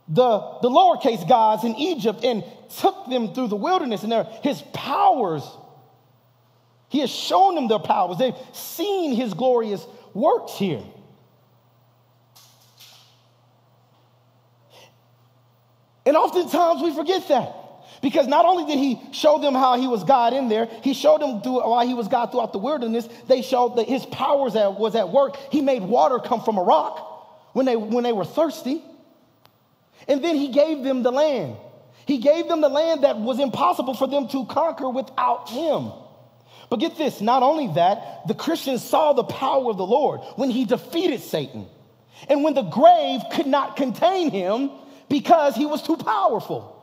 [0.06, 2.44] the, the lowercase gods in Egypt and
[2.78, 5.42] took them through the wilderness and their, his powers.
[6.88, 8.18] He has shown them their powers.
[8.18, 10.82] They've seen his glorious works here.
[16.06, 17.56] And oftentimes we forget that.
[18.02, 21.20] Because not only did he show them how he was God in there, he showed
[21.20, 24.94] them through, while he was God throughout the wilderness, they showed that his powers was
[24.94, 25.36] at work.
[25.50, 28.82] He made water come from a rock when they, when they were thirsty.
[30.08, 31.56] And then he gave them the land.
[32.06, 35.92] He gave them the land that was impossible for them to conquer without him.
[36.70, 40.50] But get this not only that, the Christians saw the power of the Lord when
[40.50, 41.66] he defeated Satan.
[42.28, 44.70] And when the grave could not contain him
[45.10, 46.76] because he was too powerful.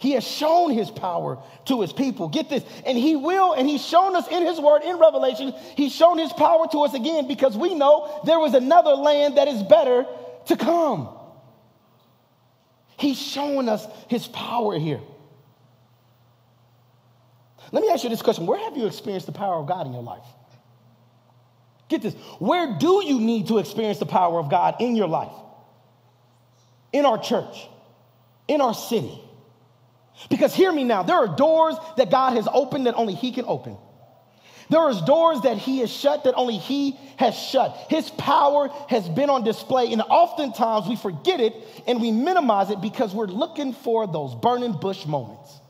[0.00, 2.28] He has shown his power to his people.
[2.28, 2.64] Get this.
[2.86, 6.32] And he will, and he's shown us in his word in Revelation, he's shown his
[6.32, 10.06] power to us again because we know there was another land that is better
[10.46, 11.08] to come.
[12.96, 15.00] He's showing us his power here.
[17.70, 19.92] Let me ask you this question Where have you experienced the power of God in
[19.92, 20.26] your life?
[21.88, 22.14] Get this.
[22.38, 25.32] Where do you need to experience the power of God in your life?
[26.92, 27.68] In our church,
[28.48, 29.18] in our city.
[30.28, 33.44] Because hear me now, there are doors that God has opened that only He can
[33.46, 33.76] open.
[34.72, 37.76] There are doors that he has shut that only he has shut.
[37.90, 41.54] His power has been on display, and oftentimes we forget it
[41.86, 45.60] and we minimize it because we're looking for those burning bush moments.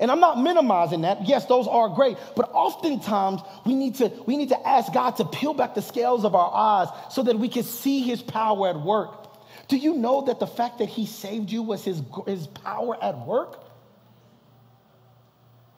[0.00, 1.28] And I'm not minimizing that.
[1.28, 5.26] Yes, those are great, but oftentimes we need to we need to ask God to
[5.26, 8.80] peel back the scales of our eyes so that we can see his power at
[8.80, 9.23] work.
[9.68, 13.26] Do you know that the fact that he saved you was his, his power at
[13.26, 13.64] work?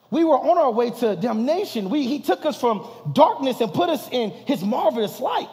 [0.09, 1.89] We were on our way to damnation.
[1.89, 5.49] We, he took us from darkness and put us in his marvelous light.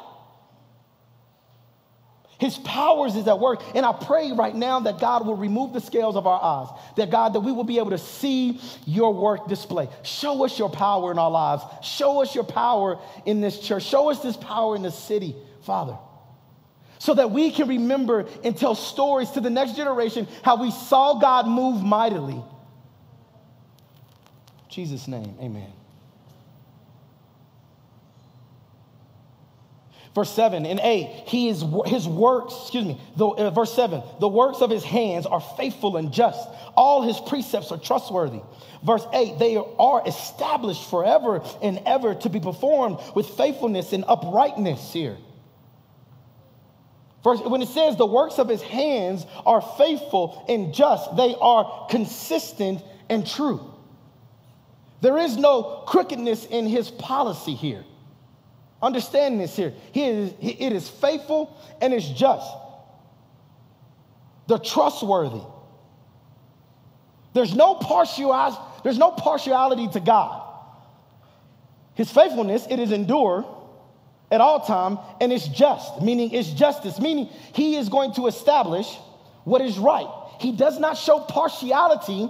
[2.38, 3.62] His powers is at work.
[3.74, 7.10] And I pray right now that God will remove the scales of our eyes, that
[7.10, 9.88] God, that we will be able to see your work display.
[10.02, 11.62] Show us your power in our lives.
[11.82, 13.84] Show us your power in this church.
[13.84, 15.96] Show us this power in the city, Father.
[17.04, 21.18] So that we can remember and tell stories to the next generation how we saw
[21.18, 22.42] God move mightily
[24.74, 25.72] Jesus' name, amen.
[30.16, 34.28] Verse 7 and 8, he is, his works, excuse me, the, uh, verse 7, the
[34.28, 36.48] works of his hands are faithful and just.
[36.76, 38.40] All his precepts are trustworthy.
[38.84, 44.92] Verse 8, they are established forever and ever to be performed with faithfulness and uprightness
[44.92, 45.16] here.
[47.24, 52.82] When it says the works of his hands are faithful and just, they are consistent
[53.08, 53.72] and true.
[55.00, 57.84] There is no crookedness in his policy here.
[58.82, 59.72] Understand this here.
[59.92, 62.46] He is, it is faithful and it's just.
[64.46, 65.40] They're trustworthy.
[67.32, 70.42] There's no partiality, there's no partiality to God.
[71.94, 73.46] His faithfulness, it is endure
[74.30, 78.86] at all time, and it's just, meaning it's justice, meaning he is going to establish
[79.44, 80.08] what is right.
[80.40, 82.28] He does not show partiality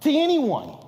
[0.00, 0.78] to anyone.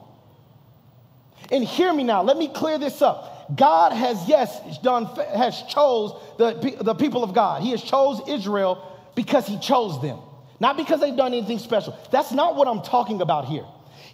[1.51, 3.57] And hear me now, let me clear this up.
[3.57, 7.63] God has, yes, done, has chose the, the people of God.
[7.63, 10.19] He has chose Israel because he chose them,
[10.59, 11.97] not because they've done anything special.
[12.11, 13.65] That's not what I'm talking about here.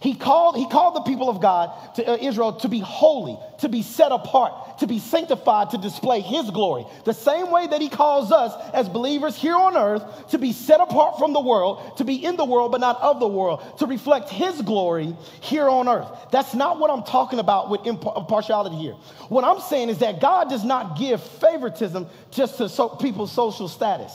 [0.03, 3.69] He called, he called the people of God, to uh, Israel, to be holy, to
[3.69, 6.85] be set apart, to be sanctified, to display his glory.
[7.05, 10.81] The same way that he calls us as believers here on earth to be set
[10.81, 13.85] apart from the world, to be in the world but not of the world, to
[13.85, 16.09] reflect his glory here on earth.
[16.33, 18.95] That's not what I'm talking about with impartiality here.
[19.29, 23.69] What I'm saying is that God does not give favoritism just to so, people's social
[23.69, 24.11] status.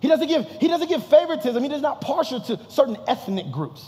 [0.00, 1.62] He doesn't give, he doesn't give favoritism.
[1.62, 3.84] He does not partial to certain ethnic groups.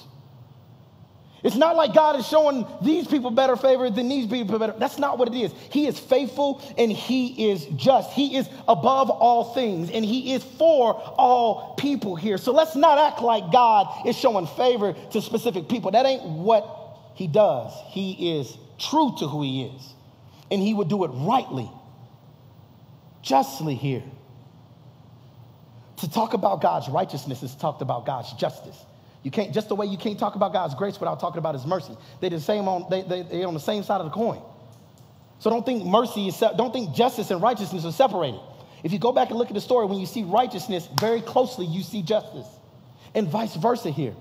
[1.43, 4.75] It's not like God is showing these people better favor than these people better.
[4.77, 5.53] That's not what it is.
[5.71, 8.11] He is faithful and he is just.
[8.11, 12.39] He is above all things and he is for all people here.
[12.39, 15.93] So let's not act like God is showing favor to specific people.
[15.93, 16.65] That ain't what
[17.15, 17.73] he does.
[17.87, 19.95] He is true to who he is
[20.51, 21.71] and he would do it rightly,
[23.23, 24.03] justly here.
[25.99, 28.77] To talk about God's righteousness is talked about God's justice.
[29.23, 31.67] You can't, just the way you can't talk about God's grace without talking about his
[31.67, 31.97] mercy.
[32.21, 34.41] They're the same on, they, they, they're on the same side of the coin.
[35.41, 38.41] So don't think mercy is, don't think justice and righteousness are separated.
[38.83, 41.67] If you go back and look at the story, when you see righteousness very closely,
[41.67, 42.47] you see justice.
[43.15, 44.15] And vice versa here.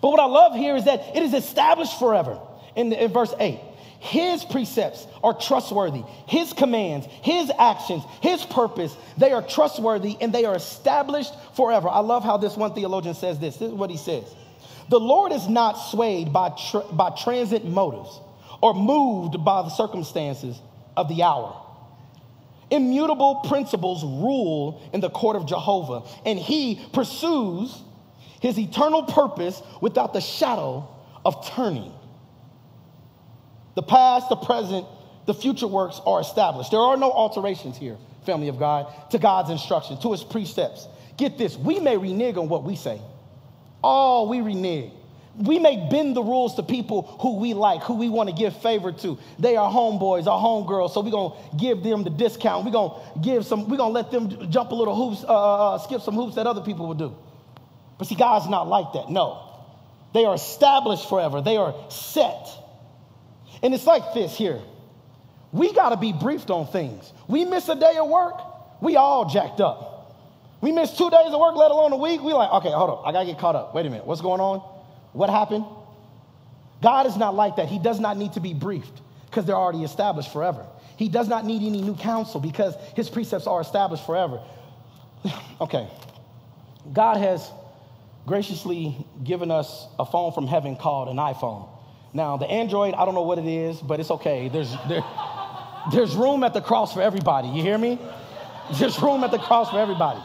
[0.00, 2.38] But what I love here is that it is established forever
[2.76, 3.60] in, in verse 8.
[4.00, 6.02] His precepts are trustworthy.
[6.28, 11.88] His commands, His actions, His purpose, they are trustworthy and they are established forever.
[11.88, 13.56] I love how this one theologian says this.
[13.56, 14.24] This is what he says
[14.88, 16.56] The Lord is not swayed by,
[16.92, 18.20] by transient motives
[18.60, 20.60] or moved by the circumstances
[20.96, 21.64] of the hour.
[22.70, 27.76] Immutable principles rule in the court of Jehovah, and He pursues
[28.40, 30.88] His eternal purpose without the shadow
[31.24, 31.92] of turning.
[33.78, 34.88] The past, the present,
[35.26, 36.72] the future works are established.
[36.72, 40.88] There are no alterations here, family of God, to God's instruction, to his precepts.
[41.16, 43.00] Get this, we may renege on what we say.
[43.84, 44.90] Oh, we renege.
[45.36, 48.60] We may bend the rules to people who we like, who we want to give
[48.60, 49.16] favor to.
[49.38, 52.64] They are homeboys, our homegirls, so we're going to give them the discount.
[52.64, 55.28] We're going to give some, we're going to let them jump a little hoops, uh,
[55.28, 57.14] uh, uh, skip some hoops that other people would do.
[57.96, 59.08] But see, God's not like that.
[59.08, 59.40] No.
[60.14, 62.64] They are established forever, they are set.
[63.62, 64.60] And it's like this here.
[65.52, 67.12] We got to be briefed on things.
[67.26, 68.40] We miss a day of work,
[68.80, 69.94] we all jacked up.
[70.60, 72.20] We miss two days of work, let alone a week.
[72.20, 73.02] We like, okay, hold on.
[73.06, 73.74] I got to get caught up.
[73.74, 74.06] Wait a minute.
[74.06, 74.58] What's going on?
[75.12, 75.64] What happened?
[76.82, 77.68] God is not like that.
[77.68, 80.66] He does not need to be briefed because they're already established forever.
[80.96, 84.42] He does not need any new counsel because his precepts are established forever.
[85.60, 85.88] okay.
[86.92, 87.48] God has
[88.26, 91.68] graciously given us a phone from heaven called an iPhone.
[92.12, 94.48] Now, the Android, I don't know what it is, but it's okay.
[94.48, 95.04] There's, there,
[95.92, 97.48] there's room at the cross for everybody.
[97.48, 97.98] You hear me?
[98.74, 100.20] There's room at the cross for everybody.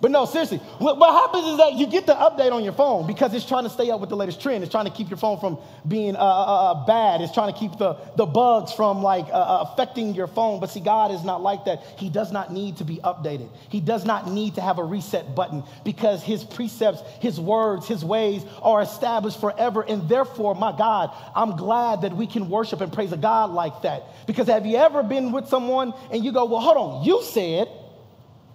[0.00, 3.08] But no, seriously, what, what, happens is that you get the update on your phone
[3.08, 4.62] because it's trying to stay up with the latest trend.
[4.62, 7.20] It's trying to keep your phone from being uh, uh, uh bad.
[7.20, 10.60] It's trying to keep the, the bugs from like uh, uh, affecting your phone.
[10.60, 11.82] But see, God is not like that.
[11.96, 13.48] He does not need to be updated.
[13.70, 18.04] He does not need to have a reset button because his precepts, his words, his
[18.04, 19.82] ways are established forever.
[19.82, 23.82] And therefore, my God, I'm glad that we can worship and praise a God like
[23.82, 24.04] that.
[24.28, 27.68] Because have you ever been with someone and you go, well, hold on, you said,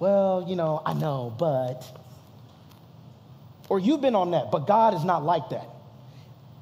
[0.03, 1.81] well, you know, I know, but.
[3.69, 5.65] Or you've been on that, but God is not like that.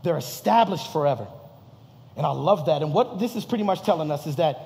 [0.03, 1.25] They're established forever.
[2.15, 2.83] And I love that.
[2.83, 4.59] And what this is pretty much telling us is that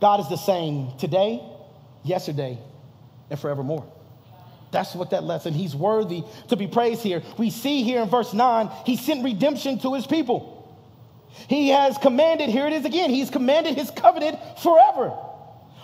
[0.00, 1.42] God is the same today,
[2.04, 2.60] yesterday,
[3.28, 3.84] and forevermore.
[4.70, 5.52] That's what that lesson.
[5.52, 7.24] He's worthy to be praised here.
[7.38, 10.78] We see here in verse 9, he sent redemption to his people.
[11.48, 15.12] He has commanded, here it is again, he's commanded his covenant forever.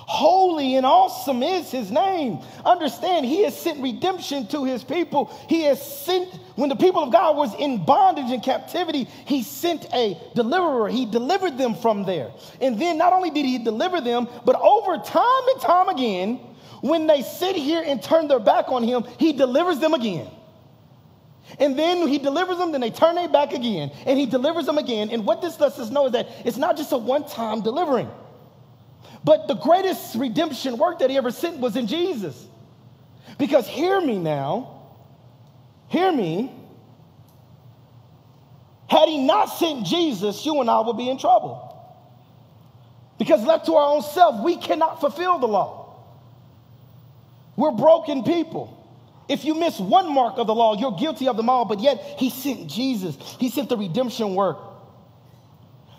[0.09, 2.38] Holy and awesome is his name.
[2.64, 5.36] Understand, he has sent redemption to his people.
[5.48, 9.92] He has sent, when the people of God was in bondage and captivity, he sent
[9.92, 10.88] a deliverer.
[10.88, 12.30] He delivered them from there.
[12.61, 16.36] And then not only did he deliver them, but over time and time again,
[16.82, 20.30] when they sit here and turn their back on him, he delivers them again.
[21.59, 24.78] And then he delivers them, then they turn their back again, and he delivers them
[24.78, 25.11] again.
[25.11, 28.09] And what this lets us know is that it's not just a one time delivering.
[29.27, 32.47] But the greatest redemption work that he ever sent was in Jesus.
[33.39, 34.83] Because hear me now,
[35.89, 36.53] hear me.
[38.89, 41.61] Had he not sent Jesus, you and I would be in trouble.
[43.18, 45.97] Because left to our own self, we cannot fulfill the law.
[47.57, 48.72] We're broken people.
[49.29, 51.99] If you miss one mark of the law, you're guilty of them all, but yet
[52.16, 53.16] he sent Jesus.
[53.41, 54.59] He sent the redemption work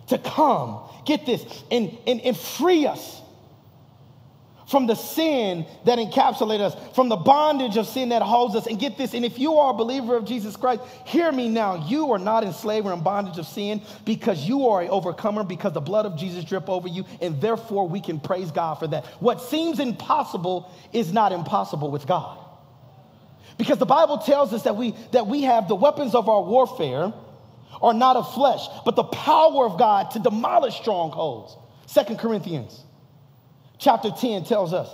[0.07, 3.21] to come, get this, and, and, and free us
[4.67, 8.67] from the sin that encapsulates us, from the bondage of sin that holds us.
[8.67, 11.87] And get this, and if you are a believer of Jesus Christ, hear me now.
[11.87, 15.73] You are not in slavery and bondage of sin because you are an overcomer because
[15.73, 19.05] the blood of Jesus drip over you, and therefore we can praise God for that.
[19.21, 22.37] What seems impossible is not impossible with God.
[23.57, 27.11] Because the Bible tells us that we that we have the weapons of our warfare
[27.81, 31.55] are not of flesh, but the power of God to demolish strongholds.
[31.85, 32.83] Second Corinthians
[33.79, 34.89] chapter 10 tells us.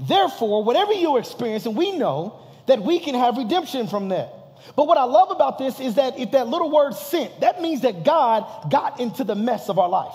[0.00, 4.32] Therefore, whatever you experience, and we know that we can have redemption from that.
[4.76, 7.82] But what I love about this is that if that little word sent, that means
[7.82, 10.14] that God got into the mess of our life.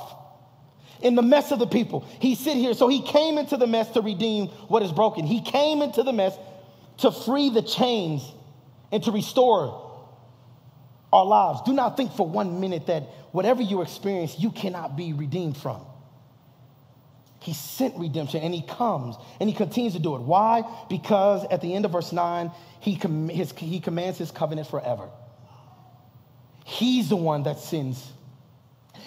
[1.02, 2.08] In the mess of the people.
[2.20, 2.74] He sit here.
[2.74, 5.26] So he came into the mess to redeem what is broken.
[5.26, 6.36] He came into the mess
[7.00, 8.24] to free the chains
[8.92, 9.87] and to restore
[11.12, 11.62] our lives.
[11.66, 15.82] Do not think for one minute that whatever you experience, you cannot be redeemed from.
[17.40, 20.22] He sent redemption and he comes and he continues to do it.
[20.22, 20.64] Why?
[20.90, 23.00] Because at the end of verse 9, he,
[23.32, 25.10] his, he commands his covenant forever.
[26.66, 28.12] He's the one that sins.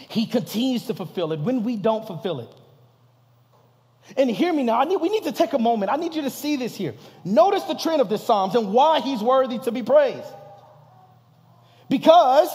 [0.08, 2.48] He continues to fulfill it when we don't fulfill it.
[4.16, 5.92] And hear me now, I need, we need to take a moment.
[5.92, 6.94] I need you to see this here.
[7.24, 10.26] Notice the trend of this Psalms and why he's worthy to be praised.
[11.90, 12.48] Because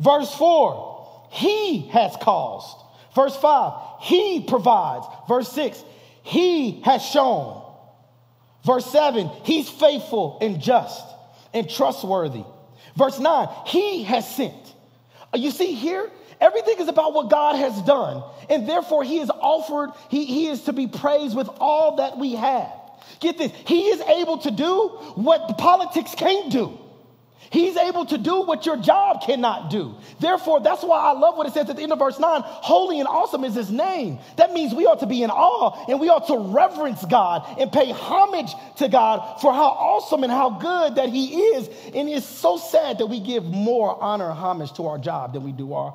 [0.00, 2.76] Verse 4, he has caused.
[3.14, 5.06] Verse 5, he provides.
[5.28, 5.82] Verse 6,
[6.22, 7.62] he has shown.
[8.64, 11.04] Verse 7, he's faithful and just
[11.52, 12.44] and trustworthy.
[12.96, 14.54] Verse 9, he has sent.
[15.32, 16.10] Uh, you see here,
[16.40, 18.22] everything is about what God has done.
[18.50, 22.34] And therefore, he is offered, he, he is to be praised with all that we
[22.34, 22.72] have.
[23.20, 26.78] Get this, he is able to do what politics can't do.
[27.54, 29.94] He's able to do what your job cannot do.
[30.18, 32.98] Therefore, that's why I love what it says at the end of verse 9 holy
[32.98, 34.18] and awesome is his name.
[34.38, 37.70] That means we ought to be in awe and we ought to reverence God and
[37.70, 41.68] pay homage to God for how awesome and how good that he is.
[41.94, 45.44] And it's so sad that we give more honor and homage to our job than
[45.44, 45.94] we do our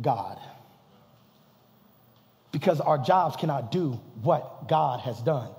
[0.00, 0.36] God.
[2.50, 5.50] Because our jobs cannot do what God has done.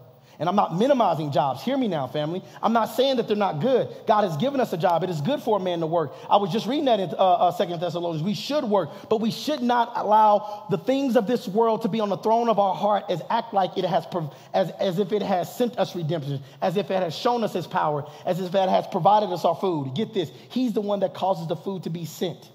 [0.42, 1.62] And I'm not minimizing jobs.
[1.62, 2.42] Hear me now, family.
[2.64, 3.88] I'm not saying that they're not good.
[4.08, 5.04] God has given us a job.
[5.04, 6.14] It is good for a man to work.
[6.28, 8.24] I was just reading that in uh, uh, Second Thessalonians.
[8.24, 12.00] We should work, but we should not allow the things of this world to be
[12.00, 14.08] on the throne of our heart as act like it has,
[14.56, 17.68] as, as if it has sent us redemption, as if it has shown us his
[17.68, 19.94] power, as if it has provided us our food.
[19.94, 20.32] Get this.
[20.50, 22.50] He's the one that causes the food to be sent.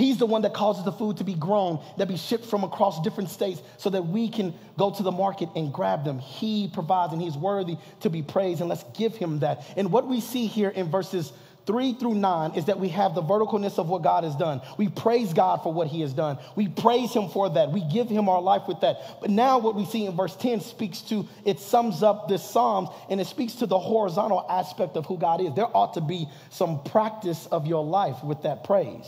[0.00, 3.02] He's the one that causes the food to be grown, that be shipped from across
[3.02, 6.20] different states so that we can go to the market and grab them.
[6.20, 8.60] He provides and he's worthy to be praised.
[8.60, 9.62] And let's give him that.
[9.76, 11.34] And what we see here in verses
[11.66, 14.62] three through nine is that we have the verticalness of what God has done.
[14.78, 16.38] We praise God for what he has done.
[16.56, 17.70] We praise him for that.
[17.70, 19.20] We give him our life with that.
[19.20, 22.88] But now what we see in verse 10 speaks to, it sums up this Psalms
[23.10, 25.52] and it speaks to the horizontal aspect of who God is.
[25.52, 29.04] There ought to be some practice of your life with that praise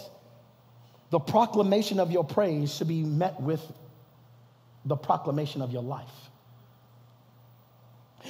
[1.13, 3.61] the proclamation of your praise should be met with
[4.87, 6.09] the proclamation of your life.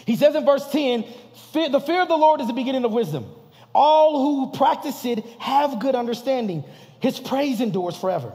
[0.05, 1.05] He says in verse 10
[1.70, 3.26] the fear of the Lord is the beginning of wisdom.
[3.72, 6.64] All who practice it have good understanding.
[6.99, 8.33] His praise endures forever.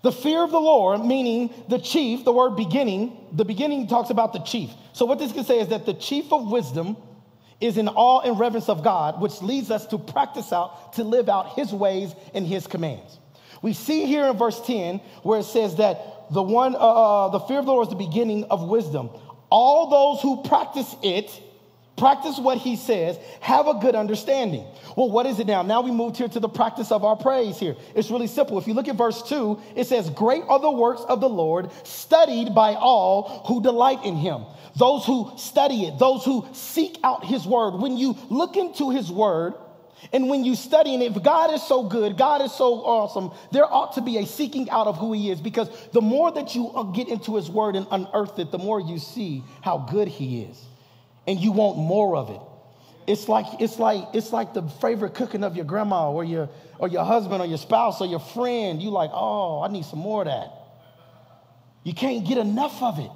[0.00, 4.32] The fear of the Lord, meaning the chief, the word beginning, the beginning talks about
[4.32, 4.70] the chief.
[4.94, 6.96] So, what this can say is that the chief of wisdom
[7.60, 11.28] is in awe and reverence of God, which leads us to practice out, to live
[11.28, 13.18] out his ways and his commands.
[13.64, 17.40] We see here in verse 10 where it says that the one, uh, uh, the
[17.40, 19.08] fear of the Lord is the beginning of wisdom.
[19.48, 21.30] All those who practice it,
[21.96, 24.66] practice what he says, have a good understanding.
[24.98, 25.62] Well, what is it now?
[25.62, 27.74] Now we moved here to the practice of our praise here.
[27.94, 28.58] It's really simple.
[28.58, 31.70] If you look at verse 2, it says, Great are the works of the Lord,
[31.84, 34.44] studied by all who delight in him.
[34.76, 37.76] Those who study it, those who seek out his word.
[37.76, 39.54] When you look into his word,
[40.12, 43.64] and when you study, and if God is so good, God is so awesome, there
[43.64, 46.68] ought to be a seeking out of who He is because the more that you
[46.68, 50.42] uh, get into His Word and unearth it, the more you see how good He
[50.42, 50.62] is.
[51.26, 52.40] And you want more of it.
[53.06, 56.88] It's like, it's like, it's like the favorite cooking of your grandma or your, or
[56.88, 58.82] your husband or your spouse or your friend.
[58.82, 60.50] You like, oh, I need some more of that.
[61.82, 63.10] You can't get enough of it.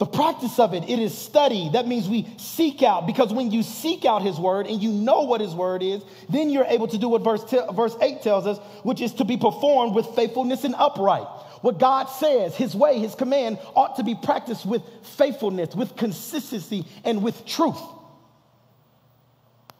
[0.00, 1.68] The practice of it, it is study.
[1.74, 5.24] That means we seek out, because when you seek out his word and you know
[5.24, 8.46] what his word is, then you're able to do what verse, t- verse 8 tells
[8.46, 11.26] us, which is to be performed with faithfulness and upright.
[11.60, 14.80] What God says, his way, his command, ought to be practiced with
[15.18, 17.82] faithfulness, with consistency, and with truth.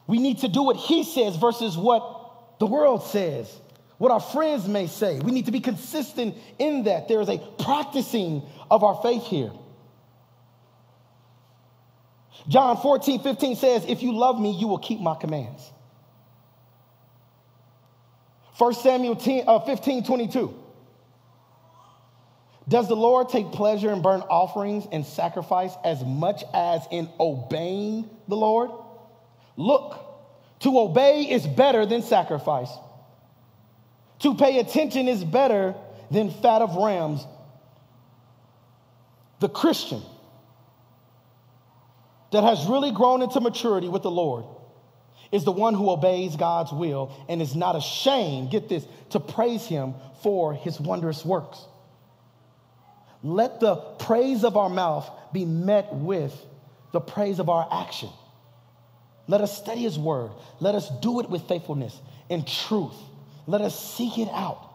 [0.06, 3.50] We need to do what he says versus what the world says,
[3.96, 5.18] what our friends may say.
[5.18, 7.08] We need to be consistent in that.
[7.08, 9.50] There is a practicing of our faith here.
[12.48, 15.62] John 14, 15 says, If you love me, you will keep my commands.
[18.58, 20.54] 1 Samuel 10, uh, 15, 22.
[22.68, 28.08] Does the Lord take pleasure in burnt offerings and sacrifice as much as in obeying
[28.28, 28.70] the Lord?
[29.56, 29.98] Look,
[30.60, 32.70] to obey is better than sacrifice.
[34.20, 35.74] To pay attention is better
[36.10, 37.26] than fat of rams.
[39.40, 40.02] The Christian
[42.32, 44.44] that has really grown into maturity with the Lord
[45.32, 49.66] is the one who obeys God's will and is not ashamed, get this, to praise
[49.66, 51.64] him for his wondrous works.
[53.22, 56.34] Let the praise of our mouth be met with
[56.92, 58.08] the praise of our action.
[59.28, 60.32] Let us study his word.
[60.58, 61.96] Let us do it with faithfulness
[62.28, 62.96] and truth.
[63.46, 64.68] Let us seek it out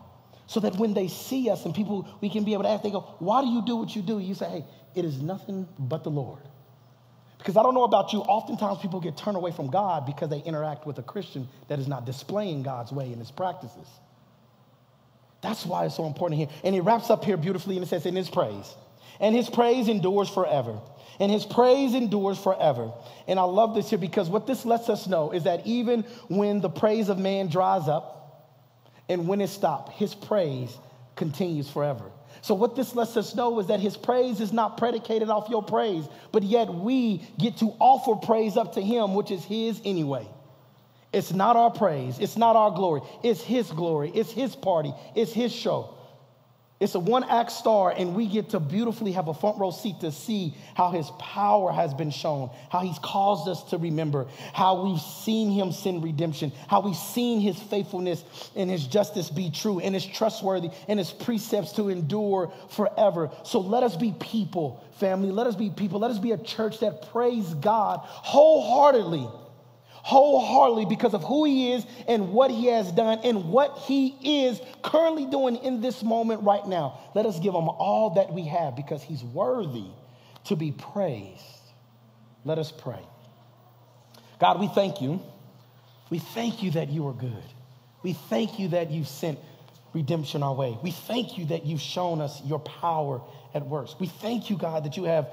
[0.48, 2.92] so that when they see us and people, we can be able to ask, they
[2.92, 4.20] go, Why do you do what you do?
[4.20, 6.44] You say, Hey, it is nothing but the Lord.
[7.46, 10.40] Because I don't know about you, oftentimes people get turned away from God because they
[10.40, 13.88] interact with a Christian that is not displaying God's way in his practices.
[15.42, 16.50] That's why it's so important here.
[16.64, 18.74] And he wraps up here beautifully and it says, in his praise.
[19.20, 20.80] And his praise endures forever.
[21.20, 22.92] And his praise endures forever.
[23.28, 26.62] And I love this here because what this lets us know is that even when
[26.62, 28.16] the praise of man dries up,
[29.08, 30.76] And when it stopped, his praise
[31.16, 32.12] continues forever.
[32.46, 35.64] So, what this lets us know is that his praise is not predicated off your
[35.64, 40.28] praise, but yet we get to offer praise up to him, which is his anyway.
[41.12, 45.34] It's not our praise, it's not our glory, it's his glory, it's his party, it's
[45.34, 45.95] his show.
[46.78, 50.02] It's a one act star, and we get to beautifully have a front row seat
[50.02, 54.84] to see how his power has been shown, how he's caused us to remember, how
[54.84, 58.26] we've seen him send redemption, how we've seen his faithfulness
[58.58, 63.32] and his justice be true, and his trustworthy, and his precepts to endure forever.
[63.44, 65.32] So let us be people, family.
[65.32, 66.02] Let us be people.
[66.02, 69.30] Let us be a church that praise God wholeheartedly
[70.06, 74.62] wholeheartedly because of who he is and what he has done and what he is
[74.84, 77.00] currently doing in this moment right now.
[77.16, 79.88] Let us give him all that we have because he's worthy
[80.44, 81.42] to be praised.
[82.44, 83.02] Let us pray.
[84.40, 85.20] God, we thank you.
[86.12, 87.44] We thank you that you are good.
[88.04, 89.40] We thank you that you've sent
[89.92, 90.78] redemption our way.
[90.84, 93.22] We thank you that you've shown us your power
[93.56, 94.00] at work.
[94.00, 95.30] We thank you, God, that you have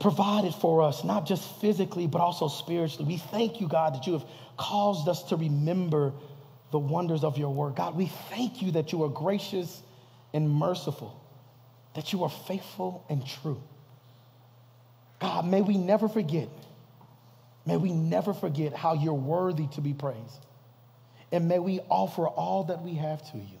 [0.00, 3.06] provided for us, not just physically, but also spiritually.
[3.06, 4.24] We thank you, God, that you have
[4.56, 6.12] caused us to remember
[6.70, 7.76] the wonders of your word.
[7.76, 9.82] God, we thank you that you are gracious
[10.32, 11.20] and merciful,
[11.94, 13.62] that you are faithful and true.
[15.20, 16.48] God, may we never forget,
[17.64, 20.46] may we never forget how you're worthy to be praised.
[21.32, 23.58] And may we offer all that we have to you.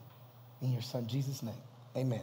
[0.60, 1.54] In your son, Jesus' name,
[1.96, 2.22] amen.